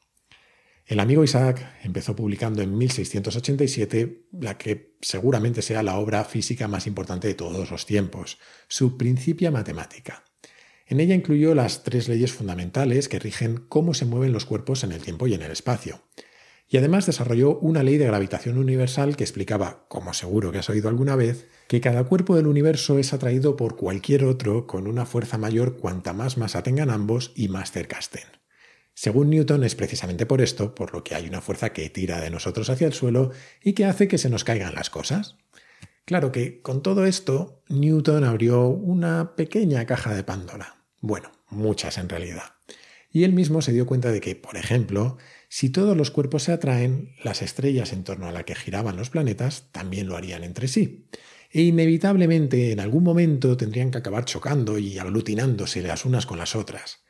El 0.85 0.99
amigo 0.99 1.23
Isaac 1.23 1.65
empezó 1.81 2.13
publicando 2.13 2.61
en 2.61 2.77
1687 2.77 4.27
la 4.33 4.57
que 4.57 4.97
seguramente 4.99 5.61
sea 5.61 5.81
la 5.81 5.97
obra 5.97 6.25
física 6.25 6.67
más 6.67 6.87
importante 6.87 7.29
de 7.29 7.35
todos 7.35 7.71
los 7.71 7.85
tiempos, 7.85 8.37
su 8.67 8.97
Principia 8.97 9.49
Matemática. 9.49 10.25
En 10.85 10.99
ella 10.99 11.15
incluyó 11.15 11.55
las 11.55 11.83
tres 11.83 12.09
leyes 12.09 12.33
fundamentales 12.33 13.07
que 13.07 13.19
rigen 13.19 13.63
cómo 13.69 13.93
se 13.93 14.03
mueven 14.03 14.33
los 14.33 14.43
cuerpos 14.43 14.83
en 14.83 14.91
el 14.91 15.01
tiempo 15.01 15.25
y 15.25 15.35
en 15.35 15.41
el 15.41 15.51
espacio. 15.51 16.01
Y 16.73 16.77
además 16.77 17.05
desarrolló 17.05 17.59
una 17.59 17.83
ley 17.83 17.97
de 17.97 18.05
gravitación 18.05 18.57
universal 18.57 19.17
que 19.17 19.25
explicaba, 19.25 19.83
como 19.89 20.13
seguro 20.13 20.53
que 20.53 20.59
has 20.59 20.69
oído 20.69 20.87
alguna 20.87 21.17
vez, 21.17 21.49
que 21.67 21.81
cada 21.81 22.05
cuerpo 22.05 22.37
del 22.37 22.47
universo 22.47 22.97
es 22.97 23.11
atraído 23.11 23.57
por 23.57 23.75
cualquier 23.75 24.23
otro 24.23 24.67
con 24.67 24.87
una 24.87 25.05
fuerza 25.05 25.37
mayor 25.37 25.75
cuanta 25.75 26.13
más 26.13 26.37
masa 26.37 26.63
tengan 26.63 26.89
ambos 26.89 27.33
y 27.35 27.49
más 27.49 27.73
cerca 27.73 27.99
estén. 27.99 28.23
Según 28.93 29.31
Newton 29.31 29.65
es 29.65 29.75
precisamente 29.75 30.25
por 30.25 30.39
esto 30.39 30.73
por 30.73 30.93
lo 30.93 31.03
que 31.03 31.13
hay 31.13 31.27
una 31.27 31.41
fuerza 31.41 31.73
que 31.73 31.89
tira 31.89 32.21
de 32.21 32.29
nosotros 32.29 32.69
hacia 32.69 32.87
el 32.87 32.93
suelo 32.93 33.31
y 33.61 33.73
que 33.73 33.83
hace 33.83 34.07
que 34.07 34.17
se 34.17 34.29
nos 34.29 34.45
caigan 34.45 34.73
las 34.73 34.89
cosas. 34.89 35.35
Claro 36.05 36.31
que 36.31 36.61
con 36.61 36.81
todo 36.81 37.05
esto, 37.05 37.63
Newton 37.67 38.23
abrió 38.23 38.67
una 38.67 39.35
pequeña 39.35 39.85
caja 39.85 40.15
de 40.15 40.23
Pandora. 40.23 40.77
Bueno, 41.01 41.33
muchas 41.49 41.97
en 41.97 42.07
realidad. 42.07 42.53
Y 43.11 43.25
él 43.25 43.33
mismo 43.33 43.61
se 43.61 43.73
dio 43.73 43.85
cuenta 43.85 44.09
de 44.11 44.21
que, 44.21 44.37
por 44.37 44.55
ejemplo, 44.55 45.17
si 45.53 45.69
todos 45.69 45.97
los 45.97 46.11
cuerpos 46.11 46.43
se 46.43 46.53
atraen, 46.53 47.13
las 47.25 47.41
estrellas 47.41 47.91
en 47.91 48.05
torno 48.05 48.25
a 48.25 48.31
la 48.31 48.45
que 48.45 48.55
giraban 48.55 48.95
los 48.95 49.09
planetas 49.09 49.67
también 49.73 50.07
lo 50.07 50.15
harían 50.15 50.45
entre 50.45 50.69
sí. 50.69 51.09
E 51.51 51.63
inevitablemente 51.63 52.71
en 52.71 52.79
algún 52.79 53.03
momento 53.03 53.57
tendrían 53.57 53.91
que 53.91 53.97
acabar 53.97 54.23
chocando 54.23 54.77
y 54.77 54.97
aglutinándose 54.97 55.81
las 55.81 56.05
unas 56.05 56.25
con 56.25 56.37
las 56.37 56.55
otras. 56.55 57.03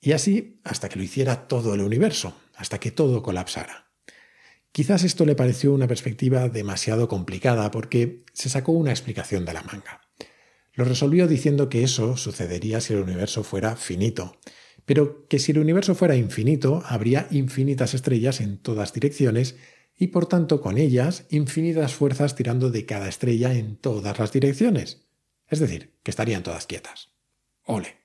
Y 0.00 0.12
así 0.12 0.60
hasta 0.62 0.88
que 0.88 0.96
lo 0.96 1.02
hiciera 1.02 1.48
todo 1.48 1.74
el 1.74 1.80
universo, 1.80 2.36
hasta 2.54 2.78
que 2.78 2.92
todo 2.92 3.20
colapsara. 3.20 3.90
Quizás 4.70 5.02
esto 5.02 5.26
le 5.26 5.34
pareció 5.34 5.74
una 5.74 5.88
perspectiva 5.88 6.48
demasiado 6.48 7.08
complicada 7.08 7.72
porque 7.72 8.22
se 8.32 8.48
sacó 8.48 8.70
una 8.70 8.92
explicación 8.92 9.44
de 9.44 9.54
la 9.54 9.64
manga. 9.64 10.02
Lo 10.72 10.84
resolvió 10.84 11.26
diciendo 11.26 11.68
que 11.68 11.82
eso 11.82 12.16
sucedería 12.16 12.80
si 12.80 12.92
el 12.92 13.00
universo 13.00 13.42
fuera 13.42 13.74
finito, 13.74 14.38
pero 14.84 15.26
que 15.28 15.38
si 15.38 15.52
el 15.52 15.58
universo 15.58 15.94
fuera 15.94 16.16
infinito, 16.16 16.82
habría 16.86 17.28
infinitas 17.30 17.94
estrellas 17.94 18.40
en 18.40 18.58
todas 18.58 18.92
direcciones 18.92 19.56
y 19.96 20.08
por 20.08 20.26
tanto 20.26 20.60
con 20.60 20.78
ellas 20.78 21.26
infinitas 21.30 21.94
fuerzas 21.94 22.34
tirando 22.34 22.70
de 22.70 22.86
cada 22.86 23.08
estrella 23.08 23.52
en 23.54 23.76
todas 23.76 24.18
las 24.18 24.32
direcciones. 24.32 25.06
Es 25.48 25.60
decir, 25.60 25.92
que 26.02 26.10
estarían 26.10 26.42
todas 26.42 26.66
quietas. 26.66 27.10
Ole. 27.64 27.96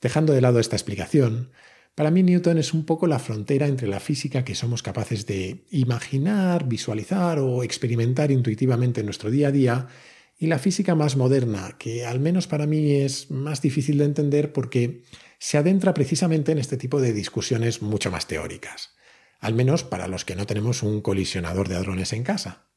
Dejando 0.00 0.32
de 0.32 0.40
lado 0.40 0.58
esta 0.58 0.76
explicación, 0.76 1.52
para 1.94 2.10
mí 2.10 2.22
Newton 2.22 2.58
es 2.58 2.74
un 2.74 2.84
poco 2.84 3.06
la 3.06 3.20
frontera 3.20 3.68
entre 3.68 3.86
la 3.86 4.00
física 4.00 4.44
que 4.44 4.54
somos 4.54 4.82
capaces 4.82 5.26
de 5.26 5.64
imaginar, 5.70 6.66
visualizar 6.66 7.38
o 7.38 7.62
experimentar 7.62 8.32
intuitivamente 8.32 9.00
en 9.00 9.06
nuestro 9.06 9.30
día 9.30 9.48
a 9.48 9.52
día 9.52 9.88
y 10.36 10.48
la 10.48 10.58
física 10.58 10.96
más 10.96 11.16
moderna, 11.16 11.76
que 11.78 12.04
al 12.04 12.18
menos 12.18 12.48
para 12.48 12.66
mí 12.66 12.92
es 12.92 13.30
más 13.30 13.62
difícil 13.62 13.98
de 13.98 14.04
entender 14.06 14.52
porque 14.52 15.02
se 15.44 15.58
adentra 15.58 15.92
precisamente 15.92 16.52
en 16.52 16.58
este 16.58 16.78
tipo 16.78 17.02
de 17.02 17.12
discusiones 17.12 17.82
mucho 17.82 18.10
más 18.10 18.26
teóricas, 18.26 18.94
al 19.40 19.52
menos 19.52 19.84
para 19.84 20.08
los 20.08 20.24
que 20.24 20.36
no 20.36 20.46
tenemos 20.46 20.82
un 20.82 21.02
colisionador 21.02 21.68
de 21.68 21.76
hadrones 21.76 22.14
en 22.14 22.22
casa. 22.22 22.70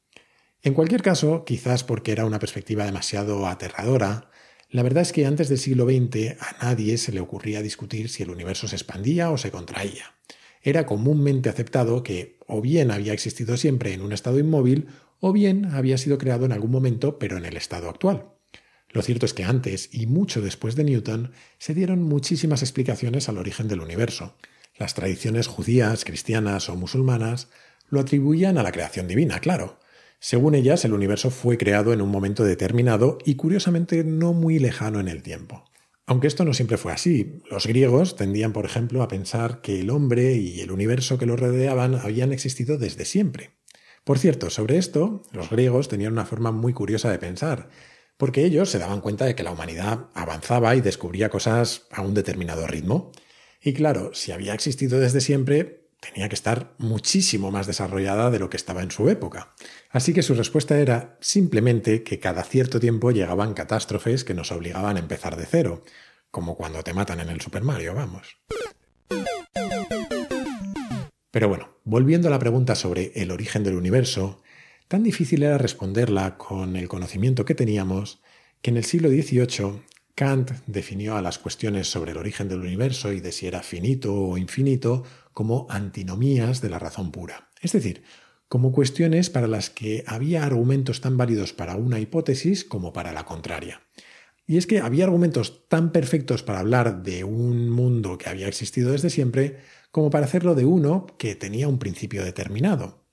En 0.62 0.74
cualquier 0.74 1.02
caso, 1.02 1.46
quizás 1.46 1.86
porque 1.86 2.12
era 2.12 2.26
una 2.26 2.40
perspectiva 2.40 2.84
demasiado 2.84 3.48
aterradora, 3.48 4.32
la 4.70 4.84
verdad 4.84 5.04
es 5.04 5.14
que 5.14 5.26
antes 5.26 5.48
del 5.48 5.60
siglo 5.60 5.86
XX 5.86 6.42
a 6.42 6.66
nadie 6.66 6.98
se 6.98 7.14
le 7.14 7.22
ocurría 7.22 7.62
discutir 7.62 8.10
si 8.10 8.24
el 8.24 8.32
universo 8.32 8.68
se 8.68 8.76
expandía 8.76 9.32
o 9.32 9.38
se 9.38 9.50
contraía. 9.50 10.18
Era 10.62 10.86
comúnmente 10.86 11.48
aceptado 11.48 12.04
que 12.04 12.38
o 12.48 12.60
bien 12.60 12.92
había 12.92 13.14
existido 13.14 13.56
siempre 13.56 13.94
en 13.94 14.02
un 14.02 14.12
estado 14.12 14.40
inmóvil 14.40 14.90
o 15.22 15.32
bien 15.32 15.68
había 15.74 15.98
sido 15.98 16.18
creado 16.18 16.46
en 16.46 16.52
algún 16.52 16.72
momento 16.72 17.18
pero 17.18 17.38
en 17.38 17.46
el 17.46 17.56
estado 17.56 17.90
actual. 17.90 18.37
Lo 18.90 19.02
cierto 19.02 19.26
es 19.26 19.34
que 19.34 19.44
antes 19.44 19.90
y 19.92 20.08
mucho 20.08 20.42
después 20.42 20.76
de 20.76 20.84
Newton 20.84 21.32
se 21.58 21.74
dieron 21.74 22.04
muchísimas 22.04 22.62
explicaciones 22.62 23.30
al 23.30 23.38
origen 23.38 23.68
del 23.68 23.82
universo. 23.82 24.36
Las 24.78 24.94
tradiciones 24.94 25.48
judías, 25.48 26.06
cristianas 26.06 26.70
o 26.70 26.76
musulmanas 26.76 27.50
lo 27.90 28.00
atribuían 28.00 28.58
a 28.58 28.64
la 28.64 28.72
creación 28.72 29.08
divina, 29.08 29.40
claro. 29.40 29.80
Según 30.20 30.56
ellas, 30.56 30.84
el 30.86 30.94
universo 30.94 31.30
fue 31.30 31.58
creado 31.58 31.94
en 31.94 32.02
un 32.02 32.10
momento 32.10 32.44
determinado 32.44 33.18
y 33.26 33.36
curiosamente 33.36 34.04
no 34.04 34.34
muy 34.34 34.60
lejano 34.60 35.00
en 35.00 35.08
el 35.08 35.22
tiempo. 35.22 35.64
Aunque 36.06 36.28
esto 36.28 36.46
no 36.46 36.54
siempre 36.54 36.78
fue 36.78 36.94
así, 36.94 37.42
los 37.52 37.68
griegos 37.68 38.16
tendían, 38.16 38.54
por 38.54 38.66
ejemplo, 38.66 39.04
a 39.04 39.10
pensar 39.10 39.62
que 39.62 39.82
el 39.82 39.90
hombre 39.90 40.36
y 40.36 40.62
el 40.62 40.72
universo 40.72 41.18
que 41.18 41.26
lo 41.26 41.36
rodeaban 41.36 41.96
habían 41.96 42.32
existido 42.32 42.78
desde 42.78 43.04
siempre. 43.04 43.52
Por 44.06 44.18
cierto, 44.18 44.50
sobre 44.50 44.78
esto, 44.78 45.24
los 45.34 45.50
griegos 45.50 45.90
tenían 45.90 46.14
una 46.14 46.26
forma 46.26 46.54
muy 46.54 46.72
curiosa 46.72 47.12
de 47.12 47.20
pensar, 47.20 47.70
porque 48.18 48.44
ellos 48.44 48.70
se 48.70 48.80
daban 48.80 49.02
cuenta 49.02 49.26
de 49.26 49.36
que 49.36 49.44
la 49.44 49.52
humanidad 49.52 50.08
avanzaba 50.14 50.76
y 50.76 50.82
descubría 50.82 51.30
cosas 51.30 51.84
a 51.92 52.02
un 52.02 52.14
determinado 52.14 52.68
ritmo. 52.68 53.12
Y 53.62 53.74
claro, 53.74 54.12
si 54.14 54.32
había 54.32 54.54
existido 54.54 55.00
desde 55.00 55.22
siempre, 55.22 55.88
tenía 56.00 56.30
que 56.30 56.36
estar 56.36 56.74
muchísimo 56.78 57.52
más 57.52 57.68
desarrollada 57.68 58.30
de 58.30 58.40
lo 58.40 58.50
que 58.50 58.58
estaba 58.58 58.84
en 58.84 58.92
su 58.92 59.10
época. 59.10 59.54
Así 59.90 60.14
que 60.14 60.24
su 60.24 60.34
respuesta 60.34 60.80
era 60.80 61.18
simplemente 61.22 62.04
que 62.04 62.20
cada 62.20 62.44
cierto 62.44 62.80
tiempo 62.80 63.12
llegaban 63.12 63.54
catástrofes 63.54 64.24
que 64.24 64.34
nos 64.34 64.52
obligaban 64.52 64.98
a 64.98 65.00
empezar 65.00 65.36
de 65.38 65.46
cero, 65.46 65.84
como 66.32 66.56
cuando 66.56 66.84
te 66.84 66.94
matan 66.94 67.20
en 67.20 67.30
el 67.30 67.42
Super 67.42 67.64
Mario, 67.64 67.94
vamos. 67.94 68.38
Pero 71.32 71.50
bueno, 71.50 71.78
volviendo 71.84 72.28
a 72.28 72.32
la 72.32 72.40
pregunta 72.40 72.76
sobre 72.76 73.12
el 73.16 73.32
origen 73.32 73.64
del 73.64 73.76
universo, 73.76 74.42
tan 74.88 75.04
difícil 75.04 75.44
era 75.44 75.58
responderla 75.58 76.38
con 76.38 76.76
el 76.76 76.88
conocimiento 76.88 77.46
que 77.46 77.56
teníamos 77.56 78.22
que 78.62 78.72
en 78.72 78.78
el 78.78 78.84
siglo 78.84 79.10
XVIII 79.10 79.82
Kant 80.16 80.52
definió 80.66 81.16
a 81.16 81.22
las 81.22 81.38
cuestiones 81.38 81.92
sobre 81.92 82.12
el 82.12 82.18
origen 82.18 82.50
del 82.50 82.62
universo 82.62 83.14
y 83.14 83.20
de 83.20 83.32
si 83.32 83.46
era 83.46 83.62
finito 83.62 84.16
o 84.16 84.38
infinito 84.38 85.04
como 85.32 85.68
antinomías 85.70 86.60
de 86.60 86.70
la 86.70 86.80
razón 86.80 87.12
pura. 87.12 87.50
Es 87.62 87.74
decir, 87.74 88.02
como 88.50 88.72
cuestiones 88.72 89.30
para 89.30 89.46
las 89.46 89.70
que 89.70 90.04
había 90.08 90.44
argumentos 90.44 91.02
tan 91.02 91.18
válidos 91.18 91.54
para 91.54 91.76
una 91.76 92.00
hipótesis 92.00 92.66
como 92.66 92.94
para 92.94 93.12
la 93.12 93.26
contraria. 93.26 93.84
Y 94.48 94.58
es 94.58 94.66
que 94.66 94.80
había 94.80 95.04
argumentos 95.04 95.68
tan 95.68 95.92
perfectos 95.92 96.42
para 96.42 96.60
hablar 96.60 97.04
de 97.04 97.24
un 97.24 97.70
mundo 97.70 98.18
que 98.18 98.30
había 98.30 98.48
existido 98.48 98.94
desde 98.94 99.12
siempre 99.12 99.60
como 99.92 100.10
para 100.10 100.26
hacerlo 100.26 100.56
de 100.56 100.66
uno 100.66 101.06
que 101.20 101.36
tenía 101.36 101.68
un 101.68 101.78
principio 101.78 102.24
determinado. 102.24 103.04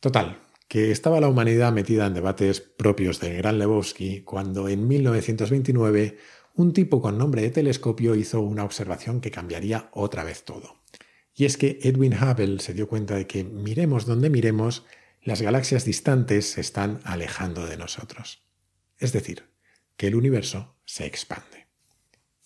Total, 0.00 0.42
que 0.68 0.90
estaba 0.90 1.20
la 1.20 1.28
humanidad 1.28 1.72
metida 1.72 2.06
en 2.06 2.14
debates 2.14 2.60
propios 2.60 3.20
del 3.20 3.36
gran 3.36 3.58
Lebowski 3.58 4.22
cuando 4.22 4.68
en 4.68 4.88
1929 4.88 6.18
un 6.54 6.72
tipo 6.72 7.00
con 7.02 7.18
nombre 7.18 7.42
de 7.42 7.50
telescopio 7.50 8.14
hizo 8.14 8.40
una 8.40 8.64
observación 8.64 9.20
que 9.20 9.30
cambiaría 9.30 9.90
otra 9.92 10.24
vez 10.24 10.44
todo. 10.44 10.82
Y 11.34 11.44
es 11.44 11.56
que 11.58 11.78
Edwin 11.82 12.14
Hubble 12.14 12.60
se 12.60 12.72
dio 12.72 12.88
cuenta 12.88 13.14
de 13.14 13.26
que 13.26 13.44
miremos 13.44 14.06
donde 14.06 14.30
miremos, 14.30 14.84
las 15.22 15.42
galaxias 15.42 15.84
distantes 15.84 16.50
se 16.52 16.62
están 16.62 17.00
alejando 17.04 17.66
de 17.66 17.76
nosotros. 17.76 18.42
Es 18.98 19.12
decir, 19.12 19.44
que 19.96 20.06
el 20.06 20.14
universo 20.14 20.76
se 20.86 21.04
expande. 21.04 21.66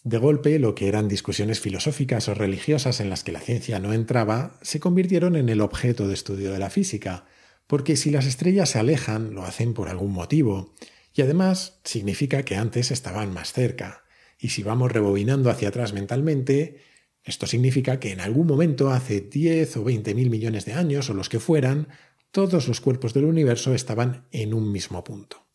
De 0.03 0.19
golpe, 0.19 0.59
lo 0.59 0.75
que 0.75 0.89
eran 0.89 1.09
discusiones 1.09 1.61
filosóficas 1.61 2.29
o 2.29 2.35
religiosas 2.35 3.01
en 3.01 3.11
las 3.11 3.23
que 3.23 3.33
la 3.33 3.41
ciencia 3.41 3.79
no 3.79 3.93
entraba, 3.93 4.59
se 4.63 4.81
convirtieron 4.81 5.37
en 5.37 5.51
el 5.51 5.61
objeto 5.61 6.09
de 6.09 6.15
estudio 6.15 6.53
de 6.53 6.59
la 6.59 6.71
física, 6.71 7.27
porque 7.71 7.95
si 7.95 8.11
las 8.11 8.27
estrellas 8.27 8.71
se 8.71 8.81
alejan, 8.81 9.33
lo 9.33 9.45
hacen 9.45 9.75
por 9.75 9.89
algún 9.89 10.11
motivo, 10.11 10.75
y 11.15 11.23
además 11.23 11.79
significa 11.85 12.43
que 12.43 12.57
antes 12.57 12.91
estaban 12.91 13.33
más 13.33 13.53
cerca. 13.53 14.03
Y 14.41 14.49
si 14.49 14.65
vamos 14.65 14.91
rebobinando 14.91 15.51
hacia 15.51 15.69
atrás 15.69 15.93
mentalmente, 15.93 16.83
esto 17.23 17.47
significa 17.47 18.01
que 18.01 18.11
en 18.11 18.21
algún 18.21 18.49
momento, 18.49 18.91
hace 18.91 19.21
10 19.21 19.77
o 19.77 19.85
20 19.85 20.17
mil 20.17 20.31
millones 20.31 20.65
de 20.65 20.73
años 20.73 21.11
o 21.11 21.15
los 21.15 21.29
que 21.29 21.39
fueran, 21.39 21.87
todos 22.33 22.67
los 22.67 22.81
cuerpos 22.81 23.15
del 23.15 23.27
universo 23.27 23.73
estaban 23.73 24.27
en 24.33 24.53
un 24.53 24.73
mismo 24.73 25.05
punto. 25.05 25.47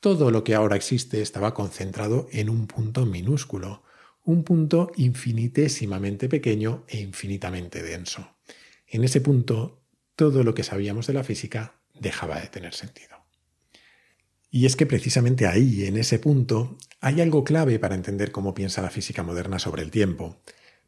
Todo 0.00 0.32
lo 0.32 0.42
que 0.42 0.56
ahora 0.56 0.74
existe 0.74 1.22
estaba 1.22 1.54
concentrado 1.54 2.26
en 2.32 2.50
un 2.50 2.66
punto 2.66 3.06
minúsculo, 3.06 3.84
un 4.24 4.42
punto 4.42 4.90
infinitésimamente 4.96 6.28
pequeño 6.28 6.82
e 6.88 6.98
infinitamente 6.98 7.84
denso. 7.84 8.34
En 8.88 9.04
ese 9.04 9.20
punto 9.20 9.81
todo 10.22 10.44
lo 10.44 10.54
que 10.54 10.62
sabíamos 10.62 11.08
de 11.08 11.14
la 11.14 11.24
física 11.24 11.80
dejaba 11.98 12.38
de 12.38 12.46
tener 12.46 12.74
sentido. 12.74 13.26
Y 14.52 14.66
es 14.66 14.76
que 14.76 14.86
precisamente 14.86 15.48
ahí, 15.48 15.84
en 15.84 15.96
ese 15.96 16.20
punto, 16.20 16.78
hay 17.00 17.20
algo 17.20 17.42
clave 17.42 17.80
para 17.80 17.96
entender 17.96 18.30
cómo 18.30 18.54
piensa 18.54 18.82
la 18.82 18.90
física 18.90 19.24
moderna 19.24 19.58
sobre 19.58 19.82
el 19.82 19.90
tiempo, 19.90 20.40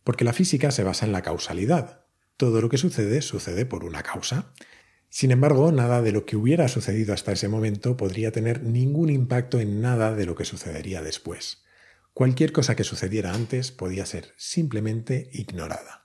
porque 0.05 0.23
la 0.23 0.33
física 0.33 0.71
se 0.71 0.85
basa 0.85 1.05
en 1.05 1.11
la 1.11 1.23
causalidad. 1.23 2.05
Todo 2.37 2.61
lo 2.61 2.69
que 2.69 2.79
sucede 2.79 3.23
sucede 3.23 3.67
por 3.67 3.83
una 3.85 4.05
causa. 4.05 4.53
Sin 5.09 5.33
embargo, 5.33 5.73
nada 5.73 6.01
de 6.01 6.13
lo 6.13 6.27
que 6.27 6.37
hubiera 6.37 6.69
sucedido 6.69 7.13
hasta 7.13 7.33
ese 7.33 7.49
momento 7.49 7.97
podría 7.97 8.31
tener 8.31 8.63
ningún 8.63 9.11
impacto 9.11 9.59
en 9.59 9.81
nada 9.81 10.15
de 10.15 10.27
lo 10.27 10.37
que 10.37 10.45
sucedería 10.45 11.03
después. 11.03 11.65
Cualquier 12.13 12.53
cosa 12.53 12.77
que 12.77 12.85
sucediera 12.85 13.35
antes 13.35 13.73
podía 13.73 14.07
ser 14.07 14.33
simplemente 14.37 15.29
ignorada. 15.33 16.04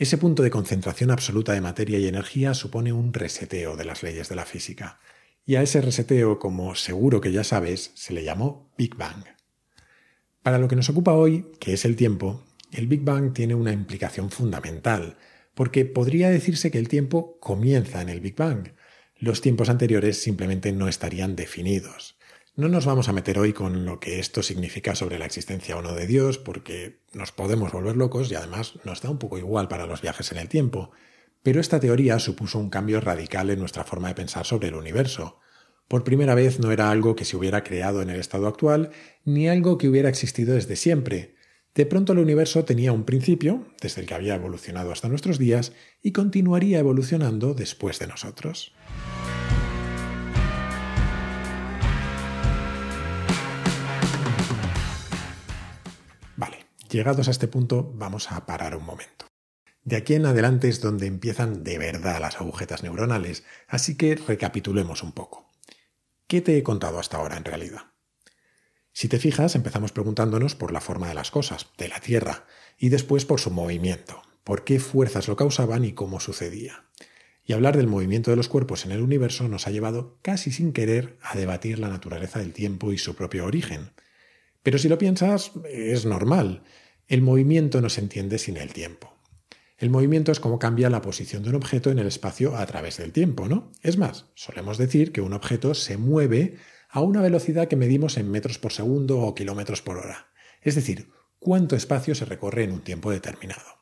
Ese 0.00 0.16
punto 0.16 0.42
de 0.42 0.48
concentración 0.48 1.10
absoluta 1.10 1.52
de 1.52 1.60
materia 1.60 1.98
y 1.98 2.08
energía 2.08 2.54
supone 2.54 2.90
un 2.90 3.12
reseteo 3.12 3.76
de 3.76 3.84
las 3.84 4.02
leyes 4.02 4.30
de 4.30 4.34
la 4.34 4.46
física, 4.46 4.98
y 5.44 5.56
a 5.56 5.62
ese 5.62 5.82
reseteo, 5.82 6.38
como 6.38 6.74
seguro 6.74 7.20
que 7.20 7.32
ya 7.32 7.44
sabes, 7.44 7.90
se 7.96 8.14
le 8.14 8.24
llamó 8.24 8.72
Big 8.78 8.96
Bang. 8.96 9.26
Para 10.42 10.56
lo 10.56 10.68
que 10.68 10.76
nos 10.76 10.88
ocupa 10.88 11.12
hoy, 11.12 11.48
que 11.60 11.74
es 11.74 11.84
el 11.84 11.96
tiempo, 11.96 12.42
el 12.72 12.86
Big 12.86 13.02
Bang 13.02 13.34
tiene 13.34 13.54
una 13.54 13.74
implicación 13.74 14.30
fundamental, 14.30 15.18
porque 15.54 15.84
podría 15.84 16.30
decirse 16.30 16.70
que 16.70 16.78
el 16.78 16.88
tiempo 16.88 17.38
comienza 17.38 18.00
en 18.00 18.08
el 18.08 18.22
Big 18.22 18.36
Bang. 18.36 18.70
Los 19.18 19.42
tiempos 19.42 19.68
anteriores 19.68 20.22
simplemente 20.22 20.72
no 20.72 20.88
estarían 20.88 21.36
definidos. 21.36 22.18
No 22.56 22.68
nos 22.68 22.84
vamos 22.84 23.08
a 23.08 23.12
meter 23.12 23.38
hoy 23.38 23.52
con 23.52 23.84
lo 23.84 24.00
que 24.00 24.18
esto 24.18 24.42
significa 24.42 24.94
sobre 24.94 25.18
la 25.18 25.24
existencia 25.24 25.76
o 25.76 25.82
no 25.82 25.94
de 25.94 26.06
Dios, 26.06 26.36
porque 26.38 27.00
nos 27.12 27.30
podemos 27.30 27.72
volver 27.72 27.96
locos 27.96 28.30
y 28.30 28.34
además 28.34 28.74
nos 28.84 29.00
da 29.00 29.08
un 29.08 29.18
poco 29.18 29.38
igual 29.38 29.68
para 29.68 29.86
los 29.86 30.02
viajes 30.02 30.32
en 30.32 30.38
el 30.38 30.48
tiempo. 30.48 30.90
Pero 31.42 31.60
esta 31.60 31.80
teoría 31.80 32.18
supuso 32.18 32.58
un 32.58 32.68
cambio 32.68 33.00
radical 33.00 33.50
en 33.50 33.60
nuestra 33.60 33.84
forma 33.84 34.08
de 34.08 34.14
pensar 34.14 34.46
sobre 34.46 34.68
el 34.68 34.74
universo. 34.74 35.38
Por 35.86 36.04
primera 36.04 36.34
vez 36.34 36.58
no 36.58 36.72
era 36.72 36.90
algo 36.90 37.16
que 37.16 37.24
se 37.24 37.36
hubiera 37.36 37.62
creado 37.64 38.02
en 38.02 38.10
el 38.10 38.20
estado 38.20 38.46
actual, 38.46 38.90
ni 39.24 39.48
algo 39.48 39.78
que 39.78 39.88
hubiera 39.88 40.08
existido 40.08 40.54
desde 40.54 40.76
siempre. 40.76 41.36
De 41.74 41.86
pronto 41.86 42.12
el 42.12 42.18
universo 42.18 42.64
tenía 42.64 42.92
un 42.92 43.04
principio, 43.04 43.68
desde 43.80 44.00
el 44.00 44.08
que 44.08 44.14
había 44.14 44.34
evolucionado 44.34 44.90
hasta 44.90 45.08
nuestros 45.08 45.38
días, 45.38 45.72
y 46.02 46.12
continuaría 46.12 46.80
evolucionando 46.80 47.54
después 47.54 48.00
de 48.00 48.08
nosotros. 48.08 48.74
Llegados 56.90 57.28
a 57.28 57.30
este 57.30 57.46
punto, 57.46 57.92
vamos 57.94 58.32
a 58.32 58.46
parar 58.46 58.74
un 58.74 58.84
momento. 58.84 59.26
De 59.84 59.94
aquí 59.94 60.14
en 60.14 60.26
adelante 60.26 60.68
es 60.68 60.80
donde 60.80 61.06
empiezan 61.06 61.62
de 61.62 61.78
verdad 61.78 62.20
las 62.20 62.40
agujetas 62.40 62.82
neuronales, 62.82 63.44
así 63.68 63.96
que 63.96 64.16
recapitulemos 64.16 65.04
un 65.04 65.12
poco. 65.12 65.48
¿Qué 66.26 66.40
te 66.40 66.58
he 66.58 66.64
contado 66.64 66.98
hasta 66.98 67.18
ahora 67.18 67.36
en 67.36 67.44
realidad? 67.44 67.92
Si 68.92 69.06
te 69.06 69.20
fijas, 69.20 69.54
empezamos 69.54 69.92
preguntándonos 69.92 70.56
por 70.56 70.72
la 70.72 70.80
forma 70.80 71.06
de 71.06 71.14
las 71.14 71.30
cosas, 71.30 71.68
de 71.78 71.86
la 71.86 72.00
Tierra, 72.00 72.44
y 72.76 72.88
después 72.88 73.24
por 73.24 73.38
su 73.38 73.52
movimiento, 73.52 74.20
por 74.42 74.64
qué 74.64 74.80
fuerzas 74.80 75.28
lo 75.28 75.36
causaban 75.36 75.84
y 75.84 75.92
cómo 75.92 76.18
sucedía. 76.18 76.86
Y 77.44 77.52
hablar 77.52 77.76
del 77.76 77.86
movimiento 77.86 78.32
de 78.32 78.36
los 78.36 78.48
cuerpos 78.48 78.84
en 78.84 78.90
el 78.90 79.00
universo 79.00 79.46
nos 79.46 79.68
ha 79.68 79.70
llevado 79.70 80.18
casi 80.22 80.50
sin 80.50 80.72
querer 80.72 81.18
a 81.22 81.36
debatir 81.36 81.78
la 81.78 81.88
naturaleza 81.88 82.40
del 82.40 82.52
tiempo 82.52 82.92
y 82.92 82.98
su 82.98 83.14
propio 83.14 83.44
origen. 83.46 83.92
Pero 84.62 84.78
si 84.78 84.88
lo 84.88 84.98
piensas, 84.98 85.52
es 85.70 86.04
normal. 86.04 86.62
El 87.08 87.22
movimiento 87.22 87.80
no 87.80 87.88
se 87.88 88.00
entiende 88.00 88.38
sin 88.38 88.56
el 88.56 88.72
tiempo. 88.72 89.16
El 89.78 89.88
movimiento 89.88 90.30
es 90.30 90.40
como 90.40 90.58
cambia 90.58 90.90
la 90.90 91.00
posición 91.00 91.42
de 91.42 91.48
un 91.48 91.54
objeto 91.54 91.90
en 91.90 91.98
el 91.98 92.06
espacio 92.06 92.54
a 92.56 92.66
través 92.66 92.98
del 92.98 93.12
tiempo, 93.12 93.48
¿no? 93.48 93.72
Es 93.82 93.96
más, 93.96 94.26
solemos 94.34 94.76
decir 94.76 95.10
que 95.10 95.22
un 95.22 95.32
objeto 95.32 95.72
se 95.72 95.96
mueve 95.96 96.58
a 96.90 97.00
una 97.00 97.22
velocidad 97.22 97.68
que 97.68 97.76
medimos 97.76 98.18
en 98.18 98.30
metros 98.30 98.58
por 98.58 98.72
segundo 98.72 99.20
o 99.20 99.34
kilómetros 99.34 99.80
por 99.80 99.96
hora. 99.96 100.28
Es 100.60 100.74
decir, 100.74 101.08
cuánto 101.38 101.76
espacio 101.76 102.14
se 102.14 102.26
recorre 102.26 102.64
en 102.64 102.72
un 102.72 102.82
tiempo 102.82 103.10
determinado. 103.10 103.80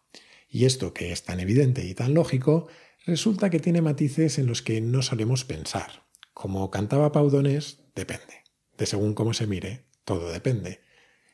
Y 0.49 0.67
esto, 0.67 0.95
que 0.95 1.11
es 1.11 1.25
tan 1.25 1.41
evidente 1.41 1.85
y 1.85 1.95
tan 1.95 2.15
lógico, 2.15 2.69
resulta 3.05 3.51
que 3.51 3.59
tiene 3.59 3.83
matices 3.83 4.39
en 4.39 4.47
los 4.47 4.63
que 4.63 4.81
no 4.81 5.03
solemos 5.03 5.45
pensar. 5.45 6.07
Como 6.33 6.71
cantaba 6.71 7.11
Paudones, 7.11 7.83
depende. 7.97 8.45
De 8.77 8.87
según 8.87 9.15
cómo 9.15 9.35
se 9.35 9.49
mire, 9.49 9.88
todo 10.09 10.33
depende. 10.33 10.81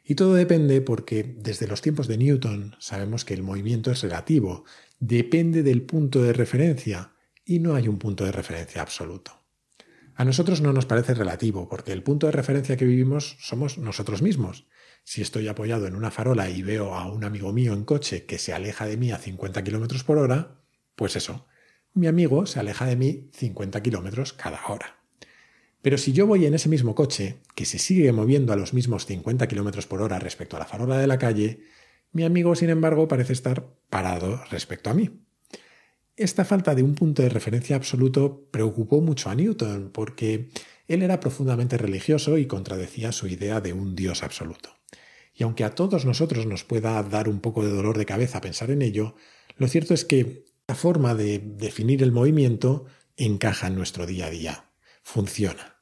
Y 0.03 0.17
todo 0.17 0.35
depende 0.35 0.81
porque 0.81 1.23
desde 1.23 1.69
los 1.69 1.81
tiempos 1.81 2.09
de 2.09 2.19
Newton 2.19 2.75
sabemos 2.81 3.25
que 3.25 3.35
el 3.35 3.45
movimiento 3.45 3.93
es 3.93 4.03
relativo, 4.03 4.65
depende 4.99 5.63
del 5.63 5.83
punto 5.83 6.21
de 6.25 6.33
referencia 6.33 7.13
y 7.45 7.61
no 7.61 7.77
hay 7.77 7.87
un 7.87 8.01
punto 8.01 8.25
de 8.25 8.33
referencia 8.33 8.83
absoluto. 8.83 9.31
A 10.17 10.25
nosotros 10.25 10.61
no 10.61 10.73
nos 10.73 10.87
parece 10.87 11.15
relativo 11.15 11.69
porque 11.69 11.93
el 11.93 12.03
punto 12.03 12.27
de 12.27 12.33
referencia 12.33 12.77
que 12.77 12.85
vivimos 12.85 13.37
somos 13.39 13.79
nosotros 13.79 14.23
mismos. 14.23 14.67
Si 15.05 15.23
estoy 15.23 15.47
apoyado 15.47 15.87
en 15.87 15.95
una 15.95 16.11
farola 16.11 16.51
y 16.51 16.63
veo 16.63 16.97
a 16.97 17.07
un 17.07 17.23
amigo 17.23 17.53
mío 17.53 17.75
en 17.75 17.85
coche 17.85 18.27
que 18.27 18.39
se 18.39 18.53
aleja 18.53 18.87
de 18.87 18.97
mí 18.97 19.13
a 19.13 19.19
50 19.19 19.63
km 19.63 20.03
por 20.03 20.19
hora, 20.19 20.61
pues 20.97 21.15
eso, 21.15 21.47
mi 21.93 22.09
amigo 22.09 22.45
se 22.47 22.59
aleja 22.59 22.87
de 22.87 22.97
mí 22.97 23.31
50 23.35 23.81
km 23.85 24.35
cada 24.37 24.67
hora. 24.67 25.04
Pero 25.85 25.99
si 25.99 26.15
yo 26.15 26.27
voy 26.27 26.47
en 26.47 26.55
ese 26.55 26.71
mismo 26.71 26.95
coche, 26.95 27.41
que 27.55 27.67
se 27.67 27.79
sigue 27.79 28.11
moviendo 28.11 28.55
a 28.55 28.57
los 28.57 28.73
mismos 28.73 29.05
50 29.05 29.47
km 29.47 29.87
por 29.87 30.01
hora 30.01 30.19
respecto 30.19 30.57
a 30.57 30.61
la 30.61 30.65
farola 30.65 30.97
de 30.97 31.07
la 31.07 31.19
calle, 31.19 31.61
mi 32.11 32.25
amigo, 32.25 32.57
sin 32.57 32.71
embargo, 32.71 33.07
parece 33.07 33.35
estar 33.35 33.67
parado 33.91 34.43
respecto 34.51 34.89
a 34.89 34.95
mí. 34.95 35.11
Esta 36.17 36.47
falta 36.47 36.75
de 36.75 36.83
un 36.83 36.95
punto 36.95 37.21
de 37.21 37.29
referencia 37.29 37.77
absoluto 37.77 38.49
preocupó 38.51 39.03
mucho 39.03 39.29
a 39.29 39.35
Newton, 39.35 39.91
porque 39.93 40.49
él 40.89 41.03
era 41.03 41.21
profundamente 41.21 41.77
religioso 41.77 42.39
y 42.39 42.47
contradecía 42.47 43.13
su 43.13 43.27
idea 43.27 43.61
de 43.61 43.75
un 43.75 43.95
Dios 43.95 44.23
absoluto. 44.23 44.71
Y 45.35 45.43
aunque 45.43 45.65
a 45.65 45.75
todos 45.75 46.07
nosotros 46.07 46.47
nos 46.47 46.65
pueda 46.65 47.03
dar 47.03 47.29
un 47.29 47.41
poco 47.41 47.63
de 47.63 47.71
dolor 47.71 47.99
de 47.99 48.07
cabeza 48.07 48.41
pensar 48.41 48.71
en 48.71 48.81
ello, 48.81 49.17
lo 49.59 49.69
cierto 49.69 49.93
es 49.93 50.07
que 50.07 50.47
la 50.67 50.77
forma 50.77 51.15
de 51.15 51.41
definir 51.41 52.03
el 52.03 52.11
movimiento 52.11 52.87
encaja 53.19 53.67
en 53.67 53.75
nuestro 53.75 54.07
día 54.07 54.29
a 54.29 54.31
día, 54.31 54.71
funciona. 55.03 55.74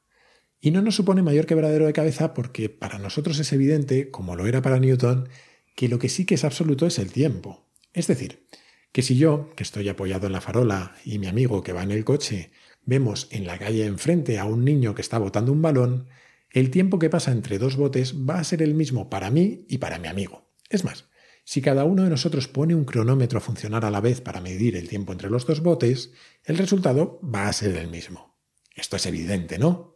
Y 0.64 0.70
no 0.70 0.81
nos 0.81 0.94
supone 0.94 1.22
mayor 1.22 1.46
quebradero 1.46 1.87
de 1.87 1.92
cabeza 1.92 2.35
porque 2.35 2.68
para 2.68 3.01
nosotros 3.01 3.37
es 3.40 3.53
evidente, 3.53 4.12
como 4.12 4.37
lo 4.37 4.46
era 4.46 4.62
para 4.62 4.79
Newton, 4.79 5.29
que 5.75 5.88
lo 5.88 5.98
que 5.98 6.09
sí 6.09 6.25
que 6.25 6.37
es 6.37 6.44
absoluto 6.44 6.87
es 6.87 7.01
el 7.01 7.11
tiempo. 7.11 7.66
Es 7.92 8.07
decir, 8.07 8.46
que 8.92 9.03
si 9.03 9.16
yo, 9.16 9.51
que 9.57 9.64
estoy 9.64 9.88
apoyado 9.88 10.29
en 10.29 10.33
la 10.33 10.40
farola, 10.40 10.94
y 11.05 11.18
mi 11.18 11.27
amigo 11.27 11.64
que 11.64 11.72
va 11.72 11.83
en 11.83 11.90
el 11.90 12.05
coche, 12.05 12.53
vemos 12.85 13.27
en 13.33 13.44
la 13.44 13.59
calle 13.59 13.87
enfrente 13.87 14.38
a 14.38 14.44
un 14.44 14.64
niño 14.64 14.94
que 14.94 15.03
está 15.03 15.18
botando 15.18 15.51
un 15.51 15.62
balón, 15.62 16.07
el 16.53 16.70
tiempo 16.70 17.01
que 17.01 17.11
pasa 17.11 17.33
entre 17.33 17.59
dos 17.59 17.75
botes 17.75 18.14
va 18.14 18.38
a 18.38 18.44
ser 18.44 18.62
el 18.62 18.75
mismo 18.75 19.11
para 19.11 19.31
mí 19.31 19.66
y 19.68 19.79
para 19.79 19.98
mi 19.98 20.07
amigo. 20.07 20.53
Es 20.70 20.85
más, 20.85 21.07
si 21.42 21.61
cada 21.61 21.83
uno 21.83 22.05
de 22.05 22.11
nosotros 22.11 22.46
pone 22.46 22.77
un 22.77 22.85
cronómetro 22.85 23.38
a 23.38 23.42
funcionar 23.42 23.85
a 23.85 23.90
la 23.90 24.01
vez 24.01 24.20
para 24.20 24.40
medir 24.40 24.77
el 24.77 24.88
tiempo 24.88 25.11
entre 25.11 25.29
los 25.29 25.44
dos 25.44 25.61
botes, 25.61 26.12
el 26.44 26.57
resultado 26.57 27.20
va 27.22 27.48
a 27.48 27.53
ser 27.53 27.77
el 27.77 27.88
mismo. 27.88 28.38
Esto 28.77 28.94
es 28.94 29.07
evidente, 29.07 29.59
¿no? 29.59 29.91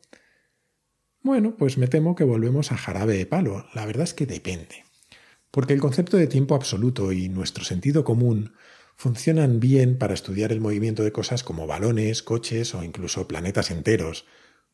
Bueno, 1.27 1.57
pues 1.57 1.77
me 1.77 1.89
temo 1.89 2.15
que 2.15 2.23
volvemos 2.23 2.71
a 2.71 2.77
jarabe 2.77 3.17
de 3.17 3.27
palo. 3.27 3.67
La 3.75 3.85
verdad 3.85 4.05
es 4.05 4.15
que 4.15 4.27
depende. 4.27 4.85
Porque 5.51 5.73
el 5.73 5.81
concepto 5.81 6.17
de 6.17 6.29
tiempo 6.29 6.55
absoluto 6.55 7.11
y 7.11 7.29
nuestro 7.29 7.65
sentido 7.65 8.05
común 8.05 8.55
funcionan 8.95 9.59
bien 9.59 9.99
para 9.99 10.15
estudiar 10.15 10.53
el 10.53 10.61
movimiento 10.61 11.03
de 11.03 11.11
cosas 11.11 11.43
como 11.43 11.67
balones, 11.67 12.23
coches 12.23 12.77
o 12.77 12.85
incluso 12.85 13.27
planetas 13.27 13.73
enteros, 13.73 14.25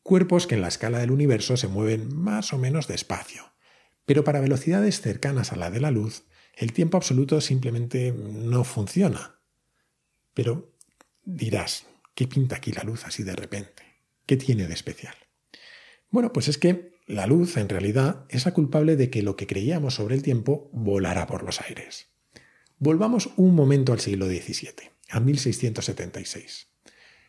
cuerpos 0.03 0.45
que 0.45 0.53
en 0.53 0.61
la 0.61 0.67
escala 0.67 0.99
del 0.99 1.09
universo 1.09 1.57
se 1.57 1.67
mueven 1.67 2.15
más 2.15 2.53
o 2.53 2.59
menos 2.59 2.87
despacio. 2.87 3.55
Pero 4.05 4.23
para 4.23 4.39
velocidades 4.39 5.01
cercanas 5.01 5.53
a 5.53 5.55
la 5.55 5.71
de 5.71 5.79
la 5.79 5.89
luz, 5.89 6.27
el 6.55 6.71
tiempo 6.71 6.97
absoluto 6.97 7.41
simplemente 7.41 8.13
no 8.13 8.63
funciona. 8.63 9.39
Pero 10.35 10.71
dirás, 11.23 11.87
¿qué 12.13 12.27
pinta 12.27 12.57
aquí 12.57 12.71
la 12.73 12.83
luz 12.83 13.05
así 13.05 13.23
de 13.23 13.35
repente? 13.35 13.81
¿Qué 14.27 14.37
tiene 14.37 14.67
de 14.67 14.75
especial? 14.75 15.15
Bueno, 16.13 16.31
pues 16.31 16.47
es 16.47 16.59
que 16.59 16.91
la 17.07 17.25
luz 17.25 17.57
en 17.57 17.67
realidad 17.67 18.25
es 18.29 18.45
la 18.45 18.53
culpable 18.53 18.95
de 18.95 19.09
que 19.09 19.23
lo 19.23 19.35
que 19.35 19.47
creíamos 19.47 19.95
sobre 19.95 20.13
el 20.13 20.21
tiempo 20.21 20.69
volara 20.71 21.25
por 21.25 21.41
los 21.41 21.59
aires. 21.59 22.05
Volvamos 22.77 23.31
un 23.35 23.55
momento 23.55 23.93
al 23.93 23.99
siglo 23.99 24.27
XVII, 24.27 24.91
a 25.09 25.19
1676. 25.19 26.67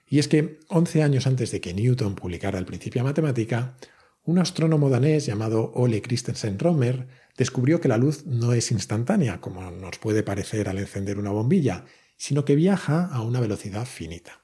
Y 0.06 0.18
es 0.18 0.28
que, 0.28 0.60
11 0.68 1.02
años 1.02 1.26
antes 1.26 1.50
de 1.50 1.62
que 1.62 1.72
Newton 1.72 2.14
publicara 2.14 2.58
el 2.58 2.66
Principia 2.66 3.02
Matemática, 3.02 3.78
un 4.22 4.38
astrónomo 4.38 4.90
danés 4.90 5.24
llamado 5.24 5.72
Ole 5.74 6.02
Christensen 6.02 6.58
Romer 6.58 7.08
descubrió 7.38 7.80
que 7.80 7.88
la 7.88 7.96
luz 7.96 8.26
no 8.26 8.52
es 8.52 8.70
instantánea, 8.70 9.40
como 9.40 9.70
nos 9.70 9.96
puede 9.96 10.22
parecer 10.22 10.68
al 10.68 10.78
encender 10.78 11.18
una 11.18 11.30
bombilla, 11.30 11.86
sino 12.18 12.44
que 12.44 12.54
viaja 12.54 13.06
a 13.06 13.22
una 13.22 13.40
velocidad 13.40 13.86
finita. 13.86 14.42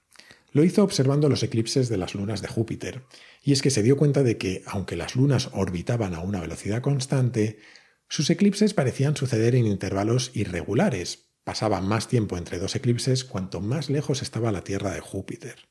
Lo 0.53 0.65
hizo 0.65 0.83
observando 0.83 1.29
los 1.29 1.43
eclipses 1.43 1.91
de 1.91 1.99
las 1.99 2.15
lunas 2.15 2.41
de 2.41 2.49
Júpiter, 2.49 3.03
y 3.43 3.53
es 3.53 3.63
que 3.63 3.71
se 3.71 3.83
dio 3.83 3.97
cuenta 3.97 4.23
de 4.23 4.37
que, 4.37 4.63
aunque 4.67 4.97
las 4.97 5.17
lunas 5.17 5.51
orbitaban 5.53 6.15
a 6.15 6.21
una 6.21 6.41
velocidad 6.41 6.83
constante, 6.83 7.59
sus 8.09 8.29
eclipses 8.29 8.75
parecían 8.75 9.17
suceder 9.17 9.55
en 9.55 9.67
intervalos 9.67 10.31
irregulares. 10.35 11.31
Pasaba 11.45 11.81
más 11.81 12.09
tiempo 12.09 12.37
entre 12.37 12.59
dos 12.59 12.77
eclipses 12.77 13.25
cuanto 13.25 13.61
más 13.61 13.89
lejos 13.89 14.21
estaba 14.21 14.53
la 14.53 14.63
Tierra 14.63 14.93
de 14.93 15.01
Júpiter. 15.01 15.69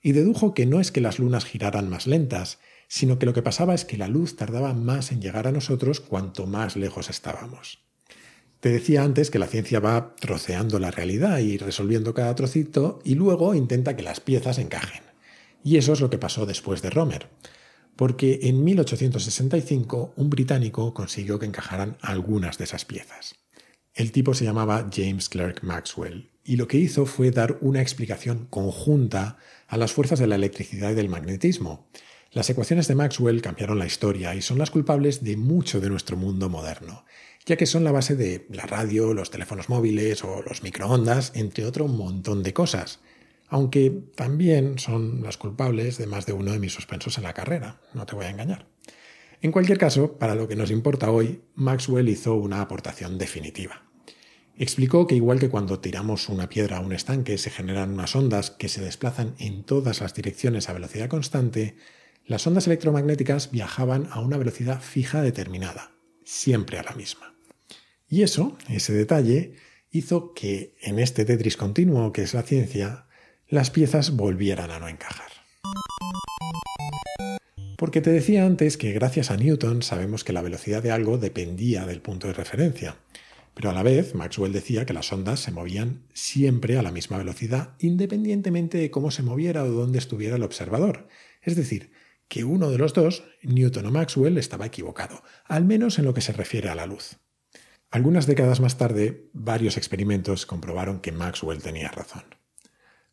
Y 0.00 0.12
dedujo 0.12 0.54
que 0.54 0.66
no 0.66 0.80
es 0.80 0.92
que 0.92 1.00
las 1.00 1.18
lunas 1.18 1.44
giraran 1.44 1.88
más 1.88 2.06
lentas, 2.06 2.58
sino 2.88 3.18
que 3.18 3.26
lo 3.26 3.32
que 3.32 3.42
pasaba 3.42 3.74
es 3.74 3.84
que 3.84 3.96
la 3.96 4.08
luz 4.08 4.36
tardaba 4.36 4.74
más 4.74 5.12
en 5.12 5.20
llegar 5.20 5.48
a 5.48 5.52
nosotros 5.52 6.00
cuanto 6.00 6.46
más 6.46 6.76
lejos 6.76 7.10
estábamos. 7.10 7.78
Te 8.60 8.68
decía 8.68 9.02
antes 9.02 9.30
que 9.30 9.40
la 9.40 9.48
ciencia 9.48 9.80
va 9.80 10.14
troceando 10.20 10.78
la 10.78 10.92
realidad 10.92 11.38
y 11.38 11.58
resolviendo 11.58 12.14
cada 12.14 12.34
trocito 12.34 13.00
y 13.02 13.16
luego 13.16 13.54
intenta 13.54 13.96
que 13.96 14.02
las 14.02 14.20
piezas 14.20 14.58
encajen. 14.58 15.11
Y 15.64 15.76
eso 15.76 15.92
es 15.92 16.00
lo 16.00 16.10
que 16.10 16.18
pasó 16.18 16.46
después 16.46 16.82
de 16.82 16.90
Romer 16.90 17.28
porque 17.96 18.40
en 18.42 18.64
1865 18.64 20.14
un 20.16 20.30
británico 20.30 20.94
consiguió 20.94 21.38
que 21.38 21.46
encajaran 21.46 21.96
algunas 22.00 22.58
de 22.58 22.64
esas 22.64 22.84
piezas. 22.84 23.36
El 23.94 24.12
tipo 24.12 24.34
se 24.34 24.44
llamaba 24.44 24.88
James 24.92 25.28
Clerk 25.28 25.62
Maxwell 25.62 26.30
y 26.44 26.56
lo 26.56 26.66
que 26.66 26.78
hizo 26.78 27.06
fue 27.06 27.30
dar 27.30 27.58
una 27.60 27.82
explicación 27.82 28.46
conjunta 28.48 29.36
a 29.68 29.76
las 29.76 29.92
fuerzas 29.92 30.18
de 30.18 30.26
la 30.26 30.36
electricidad 30.36 30.90
y 30.90 30.94
del 30.94 31.08
magnetismo. 31.08 31.88
Las 32.32 32.48
ecuaciones 32.48 32.88
de 32.88 32.94
Maxwell 32.94 33.42
cambiaron 33.42 33.78
la 33.78 33.86
historia 33.86 34.34
y 34.34 34.40
son 34.40 34.58
las 34.58 34.70
culpables 34.70 35.22
de 35.22 35.36
mucho 35.36 35.80
de 35.80 35.90
nuestro 35.90 36.16
mundo 36.16 36.48
moderno, 36.48 37.04
ya 37.44 37.56
que 37.56 37.66
son 37.66 37.84
la 37.84 37.92
base 37.92 38.16
de 38.16 38.46
la 38.48 38.64
radio, 38.64 39.12
los 39.12 39.30
teléfonos 39.30 39.68
móviles 39.68 40.24
o 40.24 40.42
los 40.42 40.62
microondas, 40.62 41.32
entre 41.34 41.66
otro 41.66 41.86
montón 41.88 42.42
de 42.42 42.54
cosas 42.54 43.00
aunque 43.52 43.90
también 44.16 44.78
son 44.78 45.22
las 45.22 45.36
culpables 45.36 45.98
de 45.98 46.06
más 46.06 46.24
de 46.24 46.32
uno 46.32 46.52
de 46.52 46.58
mis 46.58 46.72
suspensos 46.72 47.18
en 47.18 47.24
la 47.24 47.34
carrera, 47.34 47.82
no 47.92 48.06
te 48.06 48.14
voy 48.14 48.24
a 48.24 48.30
engañar. 48.30 48.66
En 49.42 49.52
cualquier 49.52 49.76
caso, 49.76 50.16
para 50.16 50.34
lo 50.34 50.48
que 50.48 50.56
nos 50.56 50.70
importa 50.70 51.10
hoy, 51.10 51.42
Maxwell 51.54 52.08
hizo 52.08 52.34
una 52.34 52.62
aportación 52.62 53.18
definitiva. 53.18 53.82
Explicó 54.56 55.06
que 55.06 55.16
igual 55.16 55.38
que 55.38 55.50
cuando 55.50 55.80
tiramos 55.80 56.30
una 56.30 56.48
piedra 56.48 56.78
a 56.78 56.80
un 56.80 56.94
estanque 56.94 57.36
se 57.36 57.50
generan 57.50 57.92
unas 57.92 58.16
ondas 58.16 58.50
que 58.50 58.70
se 58.70 58.80
desplazan 58.80 59.34
en 59.38 59.64
todas 59.64 60.00
las 60.00 60.14
direcciones 60.14 60.70
a 60.70 60.72
velocidad 60.72 61.10
constante, 61.10 61.76
las 62.24 62.46
ondas 62.46 62.66
electromagnéticas 62.66 63.50
viajaban 63.50 64.08
a 64.12 64.20
una 64.20 64.38
velocidad 64.38 64.80
fija 64.80 65.20
determinada, 65.20 65.92
siempre 66.24 66.78
a 66.78 66.84
la 66.84 66.94
misma. 66.94 67.34
Y 68.08 68.22
eso, 68.22 68.56
ese 68.70 68.94
detalle, 68.94 69.56
hizo 69.90 70.32
que 70.32 70.74
en 70.80 70.98
este 70.98 71.26
Tetris 71.26 71.58
continuo 71.58 72.14
que 72.14 72.22
es 72.22 72.32
la 72.32 72.44
ciencia, 72.44 73.08
las 73.52 73.68
piezas 73.68 74.16
volvieran 74.16 74.70
a 74.70 74.80
no 74.80 74.88
encajar. 74.88 75.30
Porque 77.76 78.00
te 78.00 78.10
decía 78.10 78.46
antes 78.46 78.78
que 78.78 78.92
gracias 78.92 79.30
a 79.30 79.36
Newton 79.36 79.82
sabemos 79.82 80.24
que 80.24 80.32
la 80.32 80.40
velocidad 80.40 80.82
de 80.82 80.90
algo 80.90 81.18
dependía 81.18 81.84
del 81.84 82.00
punto 82.00 82.28
de 82.28 82.32
referencia, 82.32 82.96
pero 83.52 83.68
a 83.68 83.74
la 83.74 83.82
vez 83.82 84.14
Maxwell 84.14 84.54
decía 84.54 84.86
que 84.86 84.94
las 84.94 85.12
ondas 85.12 85.40
se 85.40 85.50
movían 85.50 86.06
siempre 86.14 86.78
a 86.78 86.82
la 86.82 86.92
misma 86.92 87.18
velocidad 87.18 87.74
independientemente 87.78 88.78
de 88.78 88.90
cómo 88.90 89.10
se 89.10 89.22
moviera 89.22 89.64
o 89.64 89.70
dónde 89.70 89.98
estuviera 89.98 90.36
el 90.36 90.44
observador. 90.44 91.08
Es 91.42 91.54
decir, 91.54 91.92
que 92.28 92.44
uno 92.44 92.70
de 92.70 92.78
los 92.78 92.94
dos, 92.94 93.22
Newton 93.42 93.84
o 93.84 93.90
Maxwell, 93.90 94.38
estaba 94.38 94.64
equivocado, 94.64 95.22
al 95.44 95.66
menos 95.66 95.98
en 95.98 96.06
lo 96.06 96.14
que 96.14 96.22
se 96.22 96.32
refiere 96.32 96.70
a 96.70 96.74
la 96.74 96.86
luz. 96.86 97.18
Algunas 97.90 98.26
décadas 98.26 98.60
más 98.60 98.78
tarde, 98.78 99.28
varios 99.34 99.76
experimentos 99.76 100.46
comprobaron 100.46 101.00
que 101.00 101.12
Maxwell 101.12 101.60
tenía 101.60 101.90
razón. 101.90 102.41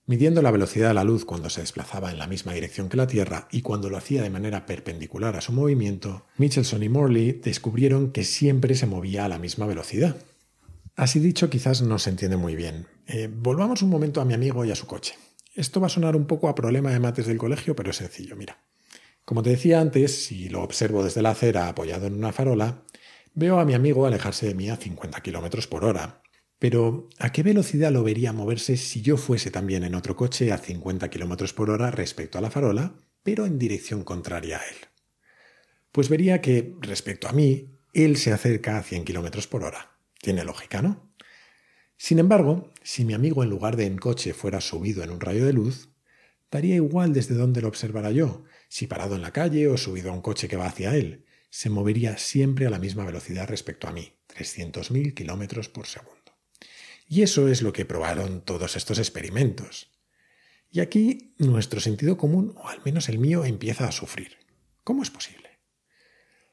Midiendo 0.10 0.42
la 0.42 0.50
velocidad 0.50 0.88
de 0.88 0.96
la 0.96 1.04
luz 1.04 1.24
cuando 1.24 1.52
se 1.52 1.62
desplazaba 1.62 2.10
en 2.10 2.18
la 2.18 2.26
misma 2.26 2.54
dirección 2.54 2.90
que 2.90 2.98
la 2.98 3.06
Tierra 3.06 3.48
y 3.52 3.62
cuando 3.62 3.92
lo 3.92 3.98
hacía 3.98 4.24
de 4.24 4.32
manera 4.32 4.66
perpendicular 4.66 5.36
a 5.36 5.42
su 5.42 5.52
movimiento, 5.52 6.26
Michelson 6.38 6.82
y 6.82 6.90
Morley 6.90 7.34
descubrieron 7.34 8.12
que 8.12 8.24
siempre 8.24 8.74
se 8.74 8.88
movía 8.88 9.26
a 9.26 9.30
la 9.30 9.38
misma 9.38 9.68
velocidad. 9.68 10.18
Así 10.96 11.20
dicho, 11.20 11.52
quizás 11.52 11.84
no 11.84 12.00
se 12.00 12.10
entiende 12.10 12.38
muy 12.38 12.56
bien. 12.56 12.88
Eh, 13.06 13.30
volvamos 13.32 13.84
un 13.84 13.92
momento 13.92 14.20
a 14.20 14.26
mi 14.26 14.34
amigo 14.34 14.66
y 14.66 14.72
a 14.72 14.76
su 14.76 14.88
coche. 14.88 15.14
Esto 15.54 15.80
va 15.80 15.86
a 15.86 15.92
sonar 15.92 16.16
un 16.16 16.26
poco 16.26 16.50
a 16.50 16.56
problema 16.56 16.90
de 16.90 17.00
mates 17.00 17.28
del 17.28 17.38
colegio, 17.38 17.76
pero 17.76 17.92
es 17.92 17.98
sencillo, 17.98 18.36
mira. 18.36 18.64
Como 19.26 19.44
te 19.44 19.52
decía 19.52 19.80
antes, 19.80 20.26
si 20.26 20.50
lo 20.50 20.64
observo 20.64 21.04
desde 21.04 21.22
la 21.22 21.30
acera 21.30 21.68
apoyado 21.68 22.08
en 22.08 22.16
una 22.16 22.32
farola, 22.32 22.82
veo 23.36 23.60
a 23.60 23.66
mi 23.66 23.76
amigo 23.76 24.08
alejarse 24.08 24.48
de 24.48 24.56
mí 24.56 24.72
a 24.72 24.76
50 24.76 25.22
km 25.22 25.68
por 25.68 25.86
hora, 25.86 26.24
pero, 26.60 27.08
¿a 27.18 27.32
qué 27.32 27.42
velocidad 27.42 27.92
lo 27.92 28.04
vería 28.04 28.34
moverse 28.34 28.76
si 28.76 29.02
yo 29.02 29.16
fuese 29.16 29.50
también 29.50 29.86
en 29.86 29.96
otro 29.96 30.18
coche 30.18 30.52
a 30.52 30.58
50 30.58 31.10
km 31.10 31.54
por 31.54 31.70
hora 31.70 31.90
respecto 31.90 32.38
a 32.38 32.42
la 32.42 32.52
farola, 32.52 32.96
pero 33.24 33.46
en 33.46 33.58
dirección 33.58 34.04
contraria 34.04 34.58
a 34.58 34.66
él? 34.68 34.76
Pues 35.94 36.10
vería 36.10 36.42
que, 36.42 36.76
respecto 36.82 37.30
a 37.30 37.32
mí, 37.32 37.80
él 37.94 38.18
se 38.18 38.34
acerca 38.34 38.78
a 38.78 38.84
100 38.84 39.06
km 39.06 39.48
por 39.48 39.64
hora. 39.64 39.98
Tiene 40.22 40.44
lógica, 40.44 40.82
¿no? 40.82 41.10
Sin 41.98 42.20
embargo, 42.20 42.74
si 42.84 43.06
mi 43.06 43.14
amigo 43.14 43.42
en 43.44 43.50
lugar 43.50 43.78
de 43.78 43.86
en 43.86 43.98
coche 43.98 44.34
fuera 44.34 44.60
subido 44.60 45.02
en 45.02 45.12
un 45.12 45.22
rayo 45.22 45.46
de 45.46 45.54
luz, 45.54 45.90
daría 46.52 46.76
igual 46.76 47.14
desde 47.14 47.36
donde 47.36 47.62
lo 47.62 47.70
observara 47.70 48.12
yo, 48.12 48.44
si 48.68 48.86
parado 48.88 49.16
en 49.16 49.22
la 49.22 49.32
calle 49.32 49.68
o 49.68 49.78
subido 49.78 50.12
a 50.12 50.14
un 50.14 50.22
coche 50.22 50.48
que 50.48 50.58
va 50.58 50.68
hacia 50.68 50.96
él, 50.96 51.26
se 51.50 51.70
movería 51.70 52.18
siempre 52.18 52.68
a 52.68 52.70
la 52.70 52.80
misma 52.80 53.06
velocidad 53.06 53.48
respecto 53.48 53.88
a 53.88 53.92
mí, 53.92 54.14
300.000 54.28 55.14
km 55.14 55.72
por 55.72 55.88
segundo. 55.88 56.19
Y 57.12 57.24
eso 57.24 57.48
es 57.48 57.64
lo 57.64 57.74
que 57.74 57.86
probaron 57.86 58.42
todos 58.42 58.76
estos 58.76 59.00
experimentos. 59.00 59.90
Y 60.70 60.80
aquí 60.80 61.34
nuestro 61.40 61.80
sentido 61.80 62.18
común, 62.18 62.54
o 62.56 62.70
al 62.70 62.82
menos 62.86 63.10
el 63.10 63.18
mío, 63.18 63.46
empieza 63.46 63.88
a 63.88 63.92
sufrir. 63.92 64.38
¿Cómo 64.84 65.02
es 65.02 65.10
posible? 65.10 65.50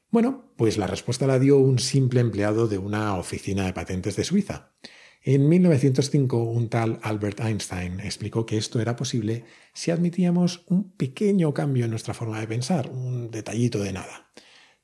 Bueno, 0.09 0.51
pues 0.57 0.79
la 0.79 0.87
respuesta 0.87 1.27
la 1.27 1.37
dio 1.37 1.59
un 1.59 1.77
simple 1.77 2.21
empleado 2.21 2.67
de 2.67 2.79
una 2.79 3.15
oficina 3.17 3.65
de 3.67 3.73
patentes 3.73 4.15
de 4.15 4.23
Suiza. 4.23 4.73
En 5.21 5.47
1905, 5.47 6.41
un 6.41 6.69
tal 6.69 6.99
Albert 7.03 7.41
Einstein 7.41 7.99
explicó 7.99 8.47
que 8.47 8.57
esto 8.57 8.81
era 8.81 8.95
posible 8.95 9.45
si 9.75 9.91
admitíamos 9.91 10.63
un 10.69 10.91
pequeño 10.93 11.53
cambio 11.53 11.85
en 11.85 11.91
nuestra 11.91 12.15
forma 12.15 12.39
de 12.39 12.47
pensar, 12.47 12.89
un 12.89 13.29
detallito 13.29 13.77
de 13.77 13.93
nada. 13.93 14.31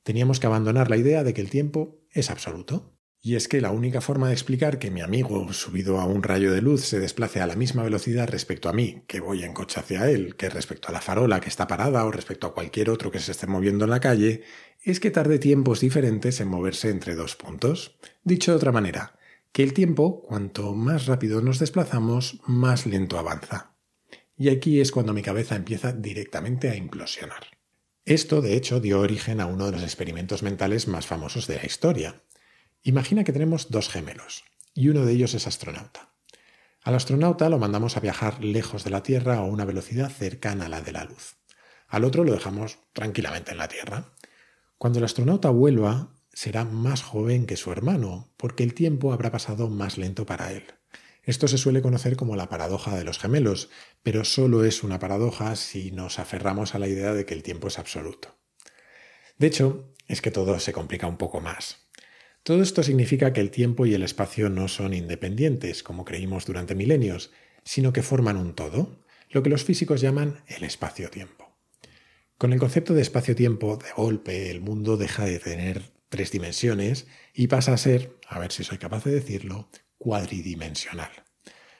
Teníamos 0.04 0.38
que 0.38 0.46
abandonar 0.46 0.88
la 0.88 0.98
idea 0.98 1.24
de 1.24 1.34
que 1.34 1.40
el 1.40 1.50
tiempo 1.50 2.06
es 2.12 2.30
absoluto. 2.30 2.94
Y 3.26 3.36
es 3.36 3.48
que 3.48 3.62
la 3.62 3.70
única 3.70 4.02
forma 4.02 4.26
de 4.26 4.34
explicar 4.34 4.78
que 4.78 4.90
mi 4.90 5.00
amigo, 5.00 5.50
subido 5.54 5.98
a 5.98 6.04
un 6.04 6.22
rayo 6.22 6.52
de 6.52 6.60
luz, 6.60 6.84
se 6.84 7.00
desplace 7.00 7.40
a 7.40 7.46
la 7.46 7.56
misma 7.56 7.82
velocidad 7.82 8.28
respecto 8.28 8.68
a 8.68 8.74
mí, 8.74 9.02
que 9.06 9.20
voy 9.20 9.44
en 9.44 9.54
coche 9.54 9.80
hacia 9.80 10.10
él, 10.10 10.36
que 10.36 10.50
respecto 10.50 10.88
a 10.88 10.92
la 10.92 11.00
farola 11.00 11.40
que 11.40 11.48
está 11.48 11.66
parada 11.66 12.04
o 12.04 12.12
respecto 12.12 12.46
a 12.46 12.52
cualquier 12.52 12.90
otro 12.90 13.10
que 13.10 13.20
se 13.20 13.32
esté 13.32 13.46
moviendo 13.46 13.84
en 13.86 13.92
la 13.92 14.00
calle, 14.00 14.42
es 14.82 15.00
que 15.00 15.10
tarde 15.10 15.38
tiempos 15.38 15.80
diferentes 15.80 16.38
en 16.42 16.48
moverse 16.48 16.90
entre 16.90 17.14
dos 17.14 17.34
puntos. 17.34 17.96
Dicho 18.24 18.50
de 18.50 18.58
otra 18.58 18.72
manera, 18.72 19.18
que 19.52 19.62
el 19.62 19.72
tiempo, 19.72 20.20
cuanto 20.20 20.74
más 20.74 21.06
rápido 21.06 21.40
nos 21.40 21.58
desplazamos, 21.58 22.42
más 22.46 22.84
lento 22.84 23.18
avanza. 23.18 23.74
Y 24.36 24.50
aquí 24.50 24.82
es 24.82 24.92
cuando 24.92 25.14
mi 25.14 25.22
cabeza 25.22 25.56
empieza 25.56 25.92
directamente 25.92 26.68
a 26.68 26.76
implosionar. 26.76 27.56
Esto, 28.04 28.42
de 28.42 28.54
hecho, 28.54 28.80
dio 28.80 29.00
origen 29.00 29.40
a 29.40 29.46
uno 29.46 29.64
de 29.64 29.72
los 29.72 29.82
experimentos 29.82 30.42
mentales 30.42 30.88
más 30.88 31.06
famosos 31.06 31.46
de 31.46 31.56
la 31.56 31.64
historia, 31.64 32.20
Imagina 32.86 33.24
que 33.24 33.32
tenemos 33.32 33.70
dos 33.70 33.88
gemelos 33.88 34.44
y 34.74 34.90
uno 34.90 35.06
de 35.06 35.12
ellos 35.14 35.32
es 35.32 35.46
astronauta. 35.46 36.10
Al 36.82 36.94
astronauta 36.94 37.48
lo 37.48 37.58
mandamos 37.58 37.96
a 37.96 38.00
viajar 38.00 38.44
lejos 38.44 38.84
de 38.84 38.90
la 38.90 39.02
Tierra 39.02 39.38
a 39.38 39.44
una 39.44 39.64
velocidad 39.64 40.10
cercana 40.10 40.66
a 40.66 40.68
la 40.68 40.82
de 40.82 40.92
la 40.92 41.04
luz. 41.04 41.38
Al 41.88 42.04
otro 42.04 42.24
lo 42.24 42.34
dejamos 42.34 42.80
tranquilamente 42.92 43.52
en 43.52 43.56
la 43.56 43.68
Tierra. 43.68 44.12
Cuando 44.76 44.98
el 44.98 45.06
astronauta 45.06 45.48
vuelva, 45.48 46.10
será 46.34 46.66
más 46.66 47.02
joven 47.02 47.46
que 47.46 47.56
su 47.56 47.72
hermano, 47.72 48.34
porque 48.36 48.64
el 48.64 48.74
tiempo 48.74 49.14
habrá 49.14 49.30
pasado 49.30 49.70
más 49.70 49.96
lento 49.96 50.26
para 50.26 50.52
él. 50.52 50.64
Esto 51.22 51.48
se 51.48 51.56
suele 51.56 51.80
conocer 51.80 52.16
como 52.16 52.36
la 52.36 52.50
paradoja 52.50 52.94
de 52.94 53.04
los 53.04 53.18
gemelos, 53.18 53.70
pero 54.02 54.26
solo 54.26 54.62
es 54.62 54.82
una 54.82 54.98
paradoja 54.98 55.56
si 55.56 55.90
nos 55.90 56.18
aferramos 56.18 56.74
a 56.74 56.78
la 56.78 56.88
idea 56.88 57.14
de 57.14 57.24
que 57.24 57.32
el 57.32 57.42
tiempo 57.42 57.68
es 57.68 57.78
absoluto. 57.78 58.36
De 59.38 59.46
hecho, 59.46 59.94
es 60.06 60.20
que 60.20 60.30
todo 60.30 60.60
se 60.60 60.74
complica 60.74 61.06
un 61.06 61.16
poco 61.16 61.40
más. 61.40 61.83
Todo 62.44 62.62
esto 62.62 62.82
significa 62.82 63.32
que 63.32 63.40
el 63.40 63.50
tiempo 63.50 63.86
y 63.86 63.94
el 63.94 64.02
espacio 64.02 64.50
no 64.50 64.68
son 64.68 64.92
independientes, 64.92 65.82
como 65.82 66.04
creímos 66.04 66.44
durante 66.44 66.74
milenios, 66.74 67.30
sino 67.64 67.94
que 67.94 68.02
forman 68.02 68.36
un 68.36 68.54
todo, 68.54 69.00
lo 69.30 69.42
que 69.42 69.48
los 69.48 69.64
físicos 69.64 70.02
llaman 70.02 70.42
el 70.46 70.62
espacio-tiempo. 70.62 71.56
Con 72.36 72.52
el 72.52 72.58
concepto 72.58 72.92
de 72.92 73.00
espacio-tiempo, 73.00 73.78
de 73.78 73.90
golpe, 73.96 74.50
el 74.50 74.60
mundo 74.60 74.98
deja 74.98 75.24
de 75.24 75.38
tener 75.38 75.84
tres 76.10 76.32
dimensiones 76.32 77.06
y 77.32 77.46
pasa 77.46 77.72
a 77.72 77.78
ser, 77.78 78.18
a 78.28 78.38
ver 78.38 78.52
si 78.52 78.62
soy 78.62 78.76
capaz 78.76 79.04
de 79.04 79.12
decirlo, 79.12 79.70
cuadridimensional. 79.96 81.10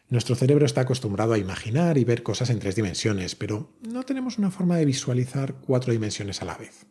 Nuestro 0.09 0.35
cerebro 0.35 0.64
está 0.64 0.81
acostumbrado 0.81 1.35
a 1.35 1.38
imaginar 1.38 1.98
y 1.98 2.05
ver 2.05 2.22
cosas 2.22 2.48
en 2.48 2.59
tres 2.59 2.74
dimensiones, 2.74 3.35
pero 3.35 3.77
no 3.83 4.05
tenemos 4.05 4.38
una 4.38 4.50
forma 4.50 4.79
de 4.79 4.87
visualizar 4.87 5.57
cuatro 5.57 5.92
dimensiones 5.92 6.40
a 6.40 6.46
la 6.46 6.57
vez. 6.57 6.87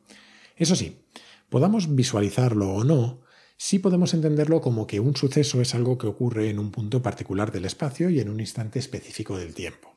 Eso 0.57 0.75
sí, 0.75 1.07
podamos 1.49 1.95
visualizarlo 1.95 2.69
o 2.71 2.83
no, 2.83 3.22
sí 3.58 3.80
podemos 3.80 4.13
entenderlo 4.13 4.62
como 4.62 4.88
que 4.88 5.00
un 5.00 5.16
suceso 5.16 5.62
es 5.62 5.76
algo 5.76 5.98
que 5.98 6.08
ocurre 6.08 6.50
en 6.50 6.60
un 6.60 6.72
punto 6.72 7.02
particular 7.02 7.52
del 7.52 7.66
espacio 7.66 8.10
y 8.10 8.20
en 8.20 8.30
un 8.30 8.39
instante 8.39 8.80
específico 8.80 9.38
del 9.38 9.54
tiempo. 9.54 9.94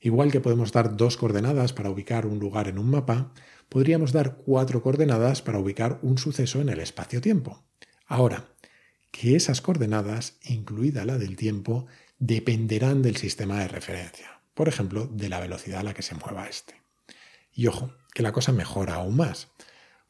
Igual 0.00 0.32
que 0.32 0.40
podemos 0.40 0.72
dar 0.72 0.96
dos 0.96 1.16
coordenadas 1.16 1.72
para 1.72 1.90
ubicar 1.90 2.26
un 2.26 2.40
lugar 2.40 2.66
en 2.68 2.78
un 2.78 2.90
mapa, 2.90 3.32
podríamos 3.68 4.12
dar 4.12 4.36
cuatro 4.36 4.82
coordenadas 4.82 5.42
para 5.42 5.58
ubicar 5.58 6.00
un 6.02 6.18
suceso 6.18 6.60
en 6.60 6.68
el 6.68 6.80
espacio-tiempo. 6.80 7.62
Ahora, 8.06 8.48
que 9.12 9.36
esas 9.36 9.60
coordenadas, 9.60 10.38
incluida 10.42 11.04
la 11.04 11.18
del 11.18 11.36
tiempo, 11.36 11.86
dependerán 12.18 13.02
del 13.02 13.16
sistema 13.16 13.60
de 13.60 13.68
referencia, 13.68 14.40
por 14.54 14.68
ejemplo, 14.68 15.06
de 15.06 15.28
la 15.28 15.38
velocidad 15.38 15.80
a 15.80 15.84
la 15.84 15.94
que 15.94 16.02
se 16.02 16.14
mueva 16.16 16.48
este. 16.48 16.74
Y 17.52 17.66
ojo, 17.68 17.94
que 18.12 18.22
la 18.22 18.32
cosa 18.32 18.52
mejora 18.52 18.94
aún 18.94 19.16
más. 19.16 19.48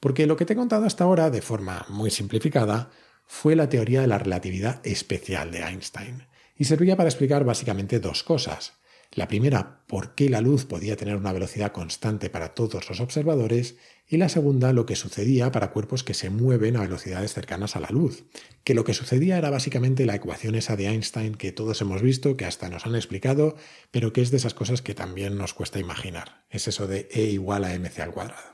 Porque 0.03 0.27
lo 0.27 0.37
que 0.37 0.45
te 0.45 0.55
he 0.55 0.57
contado 0.57 0.85
hasta 0.85 1.05
ahora, 1.05 1.31
de 1.31 1.43
forma 1.43 1.87
muy 1.89 2.11
simplificada, 2.11 2.91
fue 3.25 3.55
la 3.55 3.69
teoría 3.69 4.01
de 4.01 4.09
la 4.09 4.19
relatividad 4.19 4.85
especial 4.85 5.53
de 5.53 5.61
Einstein, 5.61 6.27
y 6.57 6.65
servía 6.65 6.97
para 6.97 7.09
explicar 7.09 7.45
básicamente 7.45 8.01
dos 8.01 8.25
cosas. 8.25 8.73
La 9.13 9.29
primera, 9.29 9.85
por 9.87 10.17
qué 10.17 10.29
la 10.29 10.41
luz 10.41 10.65
podía 10.65 10.97
tener 10.97 11.15
una 11.15 11.33
velocidad 11.33 11.71
constante 11.71 12.31
para 12.31 12.53
todos 12.53 12.89
los 12.89 12.99
observadores, 12.99 13.77
y 14.09 14.17
la 14.17 14.29
segunda, 14.29 14.73
lo 14.73 14.87
que 14.87 14.97
sucedía 14.97 15.53
para 15.53 15.71
cuerpos 15.71 16.03
que 16.03 16.15
se 16.15 16.31
mueven 16.31 16.77
a 16.77 16.81
velocidades 16.81 17.33
cercanas 17.33 17.77
a 17.77 17.81
la 17.81 17.91
luz, 17.91 18.25
que 18.65 18.75
lo 18.75 18.83
que 18.83 18.95
sucedía 18.95 19.39
era 19.39 19.51
básicamente 19.51 20.05
la 20.05 20.17
ecuación 20.17 20.57
esa 20.57 20.75
de 20.75 20.89
Einstein 20.89 21.37
que 21.37 21.53
todos 21.53 21.81
hemos 21.81 22.03
visto, 22.03 22.37
que 22.37 22.45
hasta 22.45 22.69
nos 22.69 22.87
han 22.87 22.97
explicado, 22.97 23.55
pero 23.93 24.13
que 24.13 24.23
es 24.23 24.33
de 24.33 24.39
esas 24.39 24.55
cosas 24.55 24.83
que 24.83 24.97
también 24.97 25.39
nos 25.39 25.55
cuesta 25.55 25.79
imaginar. 25.79 26.45
Es 26.51 26.67
eso 26.67 26.89
de 26.89 27.09
E 27.13 27.23
igual 27.27 27.65
a 27.65 27.79
mc 27.79 28.01
al 28.01 28.11
cuadrado. 28.11 28.52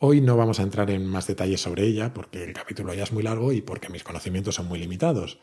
Hoy 0.00 0.20
no 0.20 0.36
vamos 0.36 0.60
a 0.60 0.62
entrar 0.62 0.92
en 0.92 1.04
más 1.04 1.26
detalles 1.26 1.60
sobre 1.60 1.84
ella 1.84 2.14
porque 2.14 2.44
el 2.44 2.52
capítulo 2.52 2.94
ya 2.94 3.02
es 3.02 3.10
muy 3.10 3.24
largo 3.24 3.52
y 3.52 3.62
porque 3.62 3.88
mis 3.88 4.04
conocimientos 4.04 4.54
son 4.54 4.68
muy 4.68 4.78
limitados, 4.78 5.40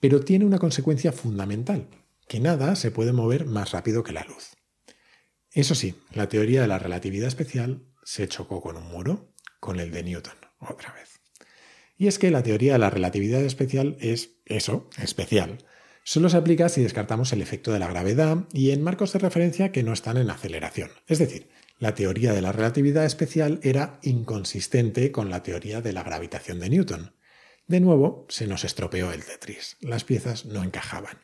pero 0.00 0.18
tiene 0.18 0.44
una 0.44 0.58
consecuencia 0.58 1.12
fundamental, 1.12 1.86
que 2.26 2.40
nada 2.40 2.74
se 2.74 2.90
puede 2.90 3.12
mover 3.12 3.46
más 3.46 3.70
rápido 3.70 4.02
que 4.02 4.12
la 4.12 4.24
luz. 4.24 4.56
Eso 5.52 5.76
sí, 5.76 5.94
la 6.12 6.28
teoría 6.28 6.62
de 6.62 6.66
la 6.66 6.80
relatividad 6.80 7.28
especial 7.28 7.84
se 8.02 8.26
chocó 8.26 8.60
con 8.60 8.76
un 8.76 8.88
muro, 8.88 9.36
con 9.60 9.78
el 9.78 9.92
de 9.92 10.02
Newton, 10.02 10.34
otra 10.58 10.92
vez. 10.94 11.20
Y 11.96 12.08
es 12.08 12.18
que 12.18 12.32
la 12.32 12.42
teoría 12.42 12.72
de 12.72 12.80
la 12.80 12.90
relatividad 12.90 13.42
especial 13.42 13.96
es 14.00 14.40
eso, 14.46 14.90
especial. 15.00 15.58
Solo 16.02 16.28
se 16.28 16.38
aplica 16.38 16.68
si 16.68 16.82
descartamos 16.82 17.32
el 17.32 17.40
efecto 17.40 17.72
de 17.72 17.78
la 17.78 17.86
gravedad 17.86 18.48
y 18.52 18.72
en 18.72 18.82
marcos 18.82 19.12
de 19.12 19.20
referencia 19.20 19.70
que 19.70 19.84
no 19.84 19.92
están 19.92 20.16
en 20.16 20.28
aceleración. 20.28 20.90
Es 21.06 21.20
decir, 21.20 21.50
la 21.82 21.96
teoría 21.96 22.32
de 22.32 22.42
la 22.42 22.52
relatividad 22.52 23.04
especial 23.04 23.58
era 23.64 23.98
inconsistente 24.04 25.10
con 25.10 25.30
la 25.30 25.42
teoría 25.42 25.80
de 25.80 25.92
la 25.92 26.04
gravitación 26.04 26.60
de 26.60 26.70
Newton. 26.70 27.16
De 27.66 27.80
nuevo, 27.80 28.24
se 28.28 28.46
nos 28.46 28.62
estropeó 28.62 29.10
el 29.10 29.24
Tetris. 29.24 29.78
Las 29.80 30.04
piezas 30.04 30.46
no 30.46 30.62
encajaban. 30.62 31.18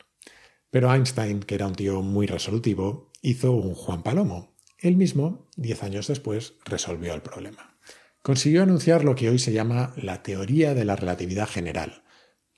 Pero 0.73 0.93
Einstein, 0.93 1.45
que 1.45 1.55
era 1.55 1.69
un 1.69 1.77
tío 1.77 2.03
muy 2.03 2.27
resolutivo, 2.27 3.13
hizo 3.23 3.53
un 3.53 3.73
Juan 3.77 4.03
Palomo. 4.03 4.57
Él 4.79 4.97
mismo, 4.97 5.47
diez 5.55 5.85
años 5.85 6.09
después, 6.09 6.55
resolvió 6.65 7.15
el 7.15 7.23
problema. 7.23 7.79
Consiguió 8.21 8.65
anunciar 8.65 9.05
lo 9.05 9.15
que 9.15 9.31
hoy 9.31 9.39
se 9.39 9.53
llama 9.53 9.95
la 9.97 10.25
teoría 10.25 10.75
de 10.75 10.85
la 10.85 10.97
relatividad 10.97 11.49
general, 11.49 12.03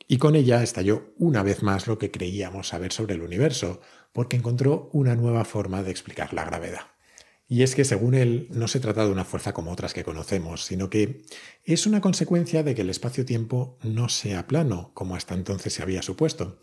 y 0.08 0.16
con 0.16 0.36
ella 0.36 0.62
estalló 0.62 1.12
una 1.18 1.42
vez 1.42 1.62
más 1.62 1.86
lo 1.86 1.98
que 1.98 2.10
creíamos 2.10 2.68
saber 2.68 2.94
sobre 2.94 3.16
el 3.16 3.20
universo, 3.20 3.82
porque 4.14 4.38
encontró 4.38 4.88
una 4.94 5.14
nueva 5.16 5.44
forma 5.44 5.82
de 5.82 5.90
explicar 5.90 6.32
la 6.32 6.46
gravedad. 6.46 6.86
Y 7.52 7.64
es 7.64 7.74
que, 7.74 7.84
según 7.84 8.14
él, 8.14 8.46
no 8.50 8.68
se 8.68 8.78
trata 8.78 9.04
de 9.04 9.10
una 9.10 9.24
fuerza 9.24 9.52
como 9.52 9.72
otras 9.72 9.92
que 9.92 10.04
conocemos, 10.04 10.64
sino 10.64 10.88
que 10.88 11.24
es 11.64 11.84
una 11.84 12.00
consecuencia 12.00 12.62
de 12.62 12.76
que 12.76 12.82
el 12.82 12.90
espacio-tiempo 12.90 13.76
no 13.82 14.08
sea 14.08 14.46
plano, 14.46 14.92
como 14.94 15.16
hasta 15.16 15.34
entonces 15.34 15.72
se 15.72 15.82
había 15.82 16.00
supuesto. 16.00 16.60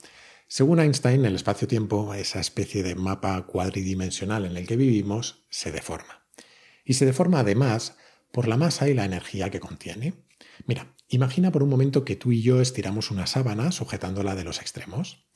Según 0.48 0.80
Einstein, 0.80 1.26
el 1.26 1.36
espacio-tiempo, 1.36 2.14
esa 2.14 2.40
especie 2.40 2.84
de 2.84 2.96
mapa 2.96 3.46
cuadridimensional 3.48 4.46
en 4.46 4.56
el 4.56 4.66
que 4.66 4.78
vivimos, 4.78 5.44
se 5.50 5.74
deforma. 5.74 6.26
Y 6.86 6.94
se 6.94 7.06
deforma 7.06 7.42
además 7.42 7.98
por 8.32 8.48
la 8.48 8.56
masa 8.56 8.88
y 8.88 8.94
la 8.94 9.04
energía 9.04 9.50
que 9.50 9.60
contiene. 9.60 10.14
Mira, 10.68 10.96
imagina 11.10 11.52
por 11.52 11.64
un 11.64 11.70
momento 11.70 12.06
que 12.06 12.16
tú 12.16 12.32
y 12.32 12.42
yo 12.42 12.62
estiramos 12.62 13.12
una 13.12 13.28
sábana 13.28 13.74
sujetándola 13.74 14.36
de 14.36 14.46
los 14.46 14.62
extremos. 14.62 15.28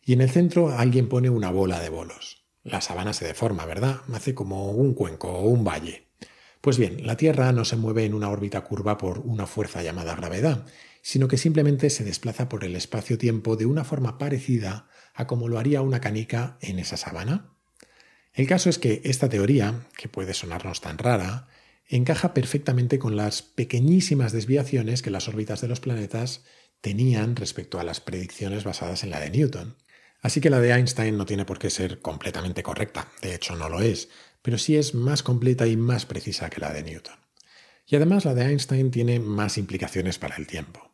Y 0.00 0.12
en 0.12 0.20
el 0.20 0.30
centro 0.30 0.70
alguien 0.70 1.08
pone 1.08 1.28
una 1.28 1.50
bola 1.50 1.80
de 1.80 1.88
bolos. 1.88 2.41
La 2.64 2.80
sabana 2.80 3.12
se 3.12 3.26
deforma, 3.26 3.64
¿verdad? 3.66 4.02
Hace 4.12 4.34
como 4.34 4.70
un 4.70 4.94
cuenco 4.94 5.28
o 5.28 5.48
un 5.48 5.64
valle. 5.64 6.08
Pues 6.60 6.78
bien, 6.78 7.04
la 7.06 7.16
Tierra 7.16 7.50
no 7.52 7.64
se 7.64 7.76
mueve 7.76 8.04
en 8.04 8.14
una 8.14 8.30
órbita 8.30 8.60
curva 8.62 8.98
por 8.98 9.18
una 9.18 9.46
fuerza 9.46 9.82
llamada 9.82 10.14
gravedad, 10.14 10.64
sino 11.02 11.26
que 11.26 11.36
simplemente 11.36 11.90
se 11.90 12.04
desplaza 12.04 12.48
por 12.48 12.64
el 12.64 12.76
espacio-tiempo 12.76 13.56
de 13.56 13.66
una 13.66 13.82
forma 13.82 14.16
parecida 14.16 14.86
a 15.12 15.26
como 15.26 15.48
lo 15.48 15.58
haría 15.58 15.82
una 15.82 16.00
canica 16.00 16.58
en 16.60 16.78
esa 16.78 16.96
sabana. 16.96 17.56
El 18.32 18.46
caso 18.46 18.70
es 18.70 18.78
que 18.78 19.02
esta 19.04 19.28
teoría, 19.28 19.88
que 19.96 20.08
puede 20.08 20.32
sonarnos 20.32 20.80
tan 20.80 20.98
rara, 20.98 21.48
encaja 21.88 22.32
perfectamente 22.32 23.00
con 23.00 23.16
las 23.16 23.42
pequeñísimas 23.42 24.32
desviaciones 24.32 25.02
que 25.02 25.10
las 25.10 25.28
órbitas 25.28 25.60
de 25.60 25.68
los 25.68 25.80
planetas 25.80 26.44
tenían 26.80 27.36
respecto 27.36 27.80
a 27.80 27.84
las 27.84 28.00
predicciones 28.00 28.64
basadas 28.64 29.02
en 29.02 29.10
la 29.10 29.20
de 29.20 29.30
Newton. 29.30 29.76
Así 30.22 30.40
que 30.40 30.50
la 30.50 30.60
de 30.60 30.70
Einstein 30.70 31.18
no 31.18 31.26
tiene 31.26 31.44
por 31.44 31.58
qué 31.58 31.68
ser 31.68 32.00
completamente 32.00 32.62
correcta, 32.62 33.08
de 33.20 33.34
hecho 33.34 33.56
no 33.56 33.68
lo 33.68 33.80
es, 33.80 34.08
pero 34.40 34.56
sí 34.56 34.76
es 34.76 34.94
más 34.94 35.24
completa 35.24 35.66
y 35.66 35.76
más 35.76 36.06
precisa 36.06 36.48
que 36.48 36.60
la 36.60 36.72
de 36.72 36.84
Newton. 36.84 37.16
Y 37.86 37.96
además 37.96 38.24
la 38.24 38.34
de 38.34 38.44
Einstein 38.44 38.92
tiene 38.92 39.18
más 39.18 39.58
implicaciones 39.58 40.18
para 40.18 40.36
el 40.36 40.46
tiempo, 40.46 40.92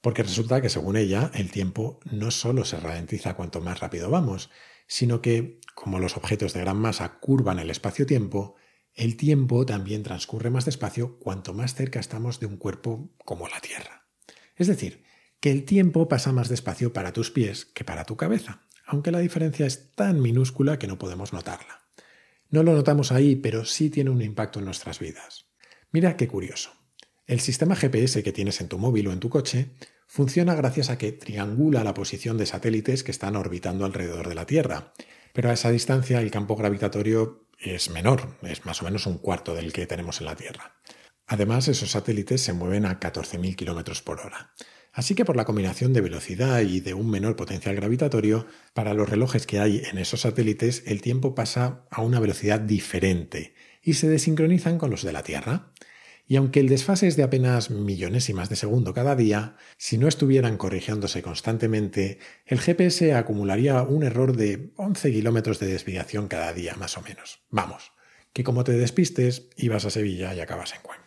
porque 0.00 0.22
resulta 0.22 0.62
que 0.62 0.70
según 0.70 0.96
ella 0.96 1.30
el 1.34 1.50
tiempo 1.50 2.00
no 2.10 2.30
solo 2.30 2.64
se 2.64 2.80
ralentiza 2.80 3.34
cuanto 3.34 3.60
más 3.60 3.80
rápido 3.80 4.08
vamos, 4.08 4.50
sino 4.86 5.20
que, 5.20 5.60
como 5.74 5.98
los 5.98 6.16
objetos 6.16 6.54
de 6.54 6.60
gran 6.60 6.78
masa 6.78 7.18
curvan 7.20 7.58
el 7.58 7.70
espacio-tiempo, 7.70 8.56
el 8.94 9.18
tiempo 9.18 9.66
también 9.66 10.02
transcurre 10.02 10.48
más 10.48 10.64
despacio 10.64 11.18
cuanto 11.18 11.52
más 11.52 11.74
cerca 11.74 12.00
estamos 12.00 12.40
de 12.40 12.46
un 12.46 12.56
cuerpo 12.56 13.10
como 13.24 13.46
la 13.48 13.60
Tierra. 13.60 14.06
Es 14.56 14.68
decir, 14.68 15.04
que 15.44 15.50
el 15.50 15.66
tiempo 15.66 16.08
pasa 16.08 16.32
más 16.32 16.48
despacio 16.48 16.94
para 16.94 17.12
tus 17.12 17.30
pies 17.30 17.66
que 17.66 17.84
para 17.84 18.06
tu 18.06 18.16
cabeza, 18.16 18.62
aunque 18.86 19.10
la 19.10 19.18
diferencia 19.18 19.66
es 19.66 19.92
tan 19.94 20.22
minúscula 20.22 20.78
que 20.78 20.86
no 20.86 20.98
podemos 20.98 21.34
notarla. 21.34 21.82
No 22.48 22.62
lo 22.62 22.72
notamos 22.72 23.12
ahí, 23.12 23.36
pero 23.36 23.66
sí 23.66 23.90
tiene 23.90 24.08
un 24.08 24.22
impacto 24.22 24.58
en 24.58 24.64
nuestras 24.64 25.00
vidas. 25.00 25.44
Mira 25.92 26.16
qué 26.16 26.28
curioso. 26.28 26.70
El 27.26 27.40
sistema 27.40 27.76
GPS 27.76 28.22
que 28.22 28.32
tienes 28.32 28.62
en 28.62 28.68
tu 28.68 28.78
móvil 28.78 29.08
o 29.08 29.12
en 29.12 29.20
tu 29.20 29.28
coche 29.28 29.74
funciona 30.06 30.54
gracias 30.54 30.88
a 30.88 30.96
que 30.96 31.12
triangula 31.12 31.84
la 31.84 31.92
posición 31.92 32.38
de 32.38 32.46
satélites 32.46 33.04
que 33.04 33.10
están 33.10 33.36
orbitando 33.36 33.84
alrededor 33.84 34.30
de 34.30 34.36
la 34.36 34.46
Tierra. 34.46 34.94
Pero 35.34 35.50
a 35.50 35.52
esa 35.52 35.70
distancia 35.70 36.22
el 36.22 36.30
campo 36.30 36.56
gravitatorio 36.56 37.48
es 37.58 37.90
menor, 37.90 38.38
es 38.44 38.64
más 38.64 38.80
o 38.80 38.86
menos 38.86 39.06
un 39.06 39.18
cuarto 39.18 39.54
del 39.54 39.74
que 39.74 39.86
tenemos 39.86 40.20
en 40.20 40.26
la 40.26 40.36
Tierra. 40.36 40.76
Además, 41.26 41.68
esos 41.68 41.90
satélites 41.90 42.40
se 42.40 42.54
mueven 42.54 42.86
a 42.86 42.98
14.000 42.98 43.56
km 43.56 44.02
por 44.02 44.20
hora. 44.20 44.54
Así 44.94 45.16
que 45.16 45.24
por 45.24 45.34
la 45.34 45.44
combinación 45.44 45.92
de 45.92 46.00
velocidad 46.00 46.60
y 46.60 46.78
de 46.78 46.94
un 46.94 47.10
menor 47.10 47.34
potencial 47.34 47.74
gravitatorio, 47.74 48.46
para 48.74 48.94
los 48.94 49.08
relojes 49.08 49.44
que 49.44 49.58
hay 49.58 49.82
en 49.90 49.98
esos 49.98 50.20
satélites 50.20 50.84
el 50.86 51.02
tiempo 51.02 51.34
pasa 51.34 51.84
a 51.90 52.00
una 52.00 52.20
velocidad 52.20 52.60
diferente 52.60 53.54
y 53.82 53.94
se 53.94 54.08
desincronizan 54.08 54.78
con 54.78 54.90
los 54.90 55.02
de 55.02 55.12
la 55.12 55.24
Tierra. 55.24 55.72
Y 56.26 56.36
aunque 56.36 56.60
el 56.60 56.68
desfase 56.68 57.08
es 57.08 57.16
de 57.16 57.24
apenas 57.24 57.70
millonésimas 57.70 58.48
de 58.48 58.56
segundo 58.56 58.94
cada 58.94 59.16
día, 59.16 59.56
si 59.76 59.98
no 59.98 60.06
estuvieran 60.06 60.56
corrigiéndose 60.56 61.22
constantemente, 61.22 62.18
el 62.46 62.60
GPS 62.60 63.14
acumularía 63.14 63.82
un 63.82 64.04
error 64.04 64.36
de 64.36 64.72
11 64.76 65.10
kilómetros 65.10 65.58
de 65.58 65.66
desviación 65.66 66.28
cada 66.28 66.52
día 66.52 66.76
más 66.76 66.96
o 66.96 67.02
menos. 67.02 67.40
Vamos, 67.50 67.90
que 68.32 68.44
como 68.44 68.62
te 68.62 68.72
despistes, 68.72 69.50
ibas 69.56 69.84
a 69.84 69.90
Sevilla 69.90 70.34
y 70.34 70.40
acabas 70.40 70.72
en 70.72 70.80
Cuenca. 70.82 71.03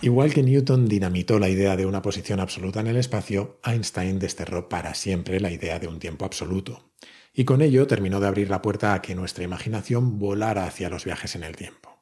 Igual 0.00 0.32
que 0.32 0.44
Newton 0.44 0.86
dinamitó 0.86 1.40
la 1.40 1.48
idea 1.48 1.76
de 1.76 1.84
una 1.84 2.02
posición 2.02 2.38
absoluta 2.38 2.78
en 2.78 2.86
el 2.86 2.96
espacio, 2.96 3.58
Einstein 3.64 4.20
desterró 4.20 4.68
para 4.68 4.94
siempre 4.94 5.40
la 5.40 5.50
idea 5.50 5.80
de 5.80 5.88
un 5.88 5.98
tiempo 5.98 6.24
absoluto. 6.24 6.92
Y 7.34 7.44
con 7.44 7.62
ello 7.62 7.86
terminó 7.88 8.20
de 8.20 8.28
abrir 8.28 8.48
la 8.48 8.62
puerta 8.62 8.94
a 8.94 9.02
que 9.02 9.16
nuestra 9.16 9.42
imaginación 9.42 10.20
volara 10.20 10.66
hacia 10.66 10.88
los 10.88 11.04
viajes 11.04 11.34
en 11.34 11.42
el 11.42 11.56
tiempo. 11.56 11.98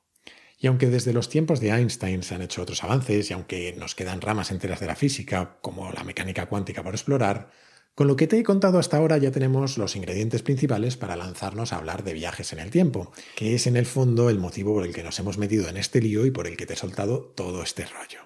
Y 0.58 0.66
aunque 0.66 0.88
desde 0.88 1.14
los 1.14 1.30
tiempos 1.30 1.60
de 1.60 1.70
Einstein 1.70 2.22
se 2.22 2.34
han 2.34 2.42
hecho 2.42 2.60
otros 2.60 2.84
avances, 2.84 3.30
y 3.30 3.34
aunque 3.34 3.74
nos 3.78 3.94
quedan 3.94 4.20
ramas 4.20 4.50
enteras 4.50 4.80
de 4.80 4.86
la 4.86 4.96
física, 4.96 5.56
como 5.62 5.90
la 5.90 6.04
mecánica 6.04 6.46
cuántica 6.46 6.82
por 6.82 6.94
explorar, 6.94 7.50
con 7.96 8.08
lo 8.08 8.16
que 8.16 8.26
te 8.26 8.38
he 8.38 8.42
contado 8.42 8.78
hasta 8.78 8.98
ahora 8.98 9.16
ya 9.16 9.30
tenemos 9.30 9.78
los 9.78 9.96
ingredientes 9.96 10.42
principales 10.42 10.98
para 10.98 11.16
lanzarnos 11.16 11.72
a 11.72 11.76
hablar 11.76 12.04
de 12.04 12.12
viajes 12.12 12.52
en 12.52 12.58
el 12.58 12.70
tiempo, 12.70 13.10
que 13.36 13.54
es 13.54 13.66
en 13.66 13.74
el 13.74 13.86
fondo 13.86 14.28
el 14.28 14.38
motivo 14.38 14.74
por 14.74 14.84
el 14.84 14.92
que 14.92 15.02
nos 15.02 15.18
hemos 15.18 15.38
metido 15.38 15.66
en 15.66 15.78
este 15.78 16.02
lío 16.02 16.26
y 16.26 16.30
por 16.30 16.46
el 16.46 16.58
que 16.58 16.66
te 16.66 16.74
he 16.74 16.76
soltado 16.76 17.32
todo 17.34 17.62
este 17.62 17.86
rollo. 17.86 18.20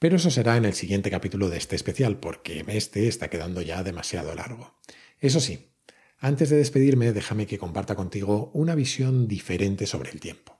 Pero 0.00 0.16
eso 0.16 0.28
será 0.28 0.56
en 0.56 0.64
el 0.64 0.74
siguiente 0.74 1.08
capítulo 1.08 1.48
de 1.48 1.56
este 1.56 1.76
especial, 1.76 2.18
porque 2.18 2.64
este 2.66 3.06
está 3.06 3.30
quedando 3.30 3.62
ya 3.62 3.84
demasiado 3.84 4.34
largo. 4.34 4.74
Eso 5.20 5.38
sí, 5.38 5.70
antes 6.18 6.50
de 6.50 6.56
despedirme, 6.56 7.12
déjame 7.12 7.46
que 7.46 7.58
comparta 7.58 7.94
contigo 7.94 8.50
una 8.54 8.74
visión 8.74 9.28
diferente 9.28 9.86
sobre 9.86 10.10
el 10.10 10.18
tiempo. 10.18 10.58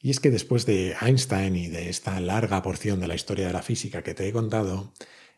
Y 0.00 0.08
es 0.08 0.20
que 0.20 0.30
después 0.30 0.64
de 0.64 0.96
Einstein 1.02 1.54
y 1.54 1.68
de 1.68 1.90
esta 1.90 2.18
larga 2.20 2.62
porción 2.62 2.98
de 3.00 3.08
la 3.08 3.14
historia 3.14 3.46
de 3.46 3.52
la 3.52 3.62
física 3.62 4.02
que 4.02 4.14
te 4.14 4.26
he 4.26 4.32
contado, 4.32 4.94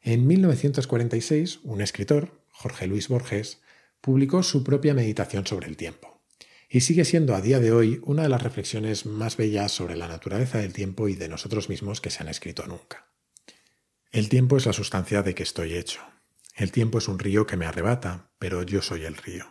en 0.07 0.25
1946, 0.25 1.59
un 1.65 1.81
escritor, 1.81 2.41
Jorge 2.53 2.87
Luis 2.87 3.09
Borges, 3.09 3.61
publicó 4.01 4.45
su 4.45 4.63
propia 4.63 4.95
meditación 4.95 5.49
sobre 5.49 5.67
el 5.67 5.77
tiempo. 5.77 6.23
Y 6.69 6.83
sigue 6.83 7.05
siendo 7.05 7.35
a 7.35 7.41
día 7.41 7.59
de 7.59 7.73
hoy 7.73 8.01
una 8.05 8.23
de 8.23 8.29
las 8.29 8.41
reflexiones 8.41 9.05
más 9.05 9.37
bellas 9.37 9.73
sobre 9.73 9.97
la 9.97 10.07
naturaleza 10.07 10.59
del 10.59 10.73
tiempo 10.73 11.09
y 11.09 11.17
de 11.17 11.29
nosotros 11.29 11.69
mismos 11.69 12.01
que 12.01 12.11
se 12.11 12.23
han 12.23 12.29
escrito 12.29 12.65
nunca. 12.69 13.09
El 14.13 14.29
tiempo 14.29 14.57
es 14.57 14.67
la 14.67 14.73
sustancia 14.73 15.25
de 15.25 15.35
que 15.35 15.43
estoy 15.43 15.75
hecho. 15.75 16.03
El 16.55 16.71
tiempo 16.71 16.99
es 16.99 17.09
un 17.09 17.19
río 17.19 17.45
que 17.45 17.57
me 17.57 17.67
arrebata, 17.67 18.31
pero 18.39 18.63
yo 18.63 18.83
soy 18.83 19.07
el 19.07 19.17
río. 19.17 19.47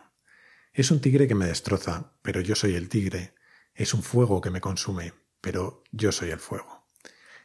Es 0.72 0.90
un 0.90 1.02
tigre 1.02 1.28
que 1.28 1.34
me 1.34 1.44
destroza, 1.44 2.14
pero 2.22 2.40
yo 2.40 2.54
soy 2.54 2.76
el 2.76 2.88
tigre. 2.88 3.34
Es 3.74 3.92
un 3.92 4.02
fuego 4.02 4.40
que 4.40 4.50
me 4.50 4.62
consume, 4.62 5.12
pero 5.42 5.84
yo 5.92 6.12
soy 6.12 6.30
el 6.30 6.40
fuego. 6.40 6.88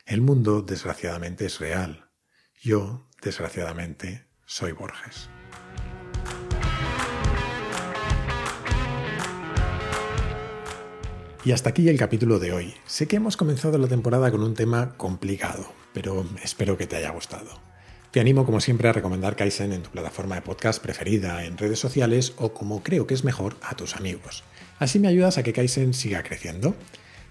El 0.05 0.21
mundo, 0.21 0.61
desgraciadamente, 0.61 1.45
es 1.47 1.59
real, 1.59 2.10
yo, 2.61 3.07
desgraciadamente, 3.23 4.23
soy 4.45 4.71
Borges. 4.71 5.29
Y 11.43 11.53
hasta 11.53 11.69
aquí 11.69 11.89
el 11.89 11.97
capítulo 11.97 12.37
de 12.37 12.53
hoy. 12.53 12.75
Sé 12.85 13.07
que 13.07 13.15
hemos 13.15 13.35
comenzado 13.35 13.79
la 13.79 13.87
temporada 13.87 14.29
con 14.29 14.43
un 14.43 14.53
tema 14.53 14.95
complicado, 14.95 15.73
pero 15.91 16.23
espero 16.43 16.77
que 16.77 16.85
te 16.85 16.97
haya 16.97 17.09
gustado. 17.09 17.49
Te 18.11 18.19
animo 18.19 18.45
como 18.45 18.61
siempre 18.61 18.89
a 18.89 18.93
recomendar 18.93 19.35
Kaizen 19.35 19.71
en 19.71 19.81
tu 19.81 19.89
plataforma 19.89 20.35
de 20.35 20.43
podcast 20.43 20.83
preferida, 20.83 21.43
en 21.45 21.57
redes 21.57 21.79
sociales 21.79 22.33
o 22.37 22.53
como 22.53 22.83
creo 22.83 23.07
que 23.07 23.15
es 23.15 23.23
mejor, 23.23 23.57
a 23.63 23.75
tus 23.75 23.95
amigos. 23.95 24.43
Así 24.77 24.99
me 24.99 25.07
ayudas 25.07 25.39
a 25.39 25.43
que 25.43 25.53
Kaizen 25.53 25.95
siga 25.95 26.21
creciendo. 26.21 26.75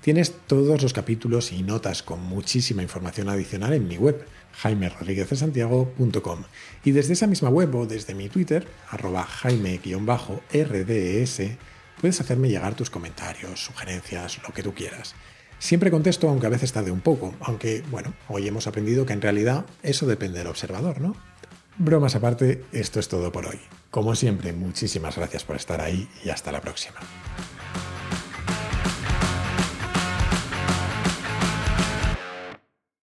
Tienes 0.00 0.32
todos 0.46 0.82
los 0.82 0.94
capítulos 0.94 1.52
y 1.52 1.62
notas 1.62 2.02
con 2.02 2.20
muchísima 2.20 2.82
información 2.82 3.28
adicional 3.28 3.74
en 3.74 3.86
mi 3.86 3.98
web 3.98 4.26
jaimerodríguezdesantiago.com 4.52 6.42
y 6.84 6.92
desde 6.92 7.12
esa 7.14 7.26
misma 7.26 7.48
web 7.48 7.74
o 7.74 7.86
desde 7.86 8.14
mi 8.14 8.28
Twitter, 8.28 8.66
arroba 8.88 9.24
jaime-rds, 9.24 9.80
puedes 12.00 12.20
hacerme 12.20 12.48
llegar 12.48 12.74
tus 12.74 12.90
comentarios, 12.90 13.64
sugerencias, 13.64 14.40
lo 14.46 14.54
que 14.54 14.62
tú 14.62 14.74
quieras. 14.74 15.14
Siempre 15.58 15.90
contesto, 15.90 16.28
aunque 16.28 16.46
a 16.46 16.50
veces 16.50 16.72
tarde 16.72 16.90
un 16.90 17.02
poco, 17.02 17.34
aunque, 17.40 17.82
bueno, 17.90 18.14
hoy 18.28 18.48
hemos 18.48 18.66
aprendido 18.66 19.04
que 19.04 19.12
en 19.12 19.20
realidad 19.20 19.66
eso 19.82 20.06
depende 20.06 20.38
del 20.38 20.48
observador, 20.48 21.00
¿no? 21.00 21.14
Bromas 21.76 22.14
aparte, 22.14 22.64
esto 22.72 22.98
es 22.98 23.08
todo 23.08 23.30
por 23.30 23.46
hoy. 23.46 23.60
Como 23.90 24.14
siempre, 24.14 24.52
muchísimas 24.52 25.16
gracias 25.16 25.44
por 25.44 25.56
estar 25.56 25.80
ahí 25.80 26.08
y 26.24 26.30
hasta 26.30 26.52
la 26.52 26.60
próxima. 26.60 27.00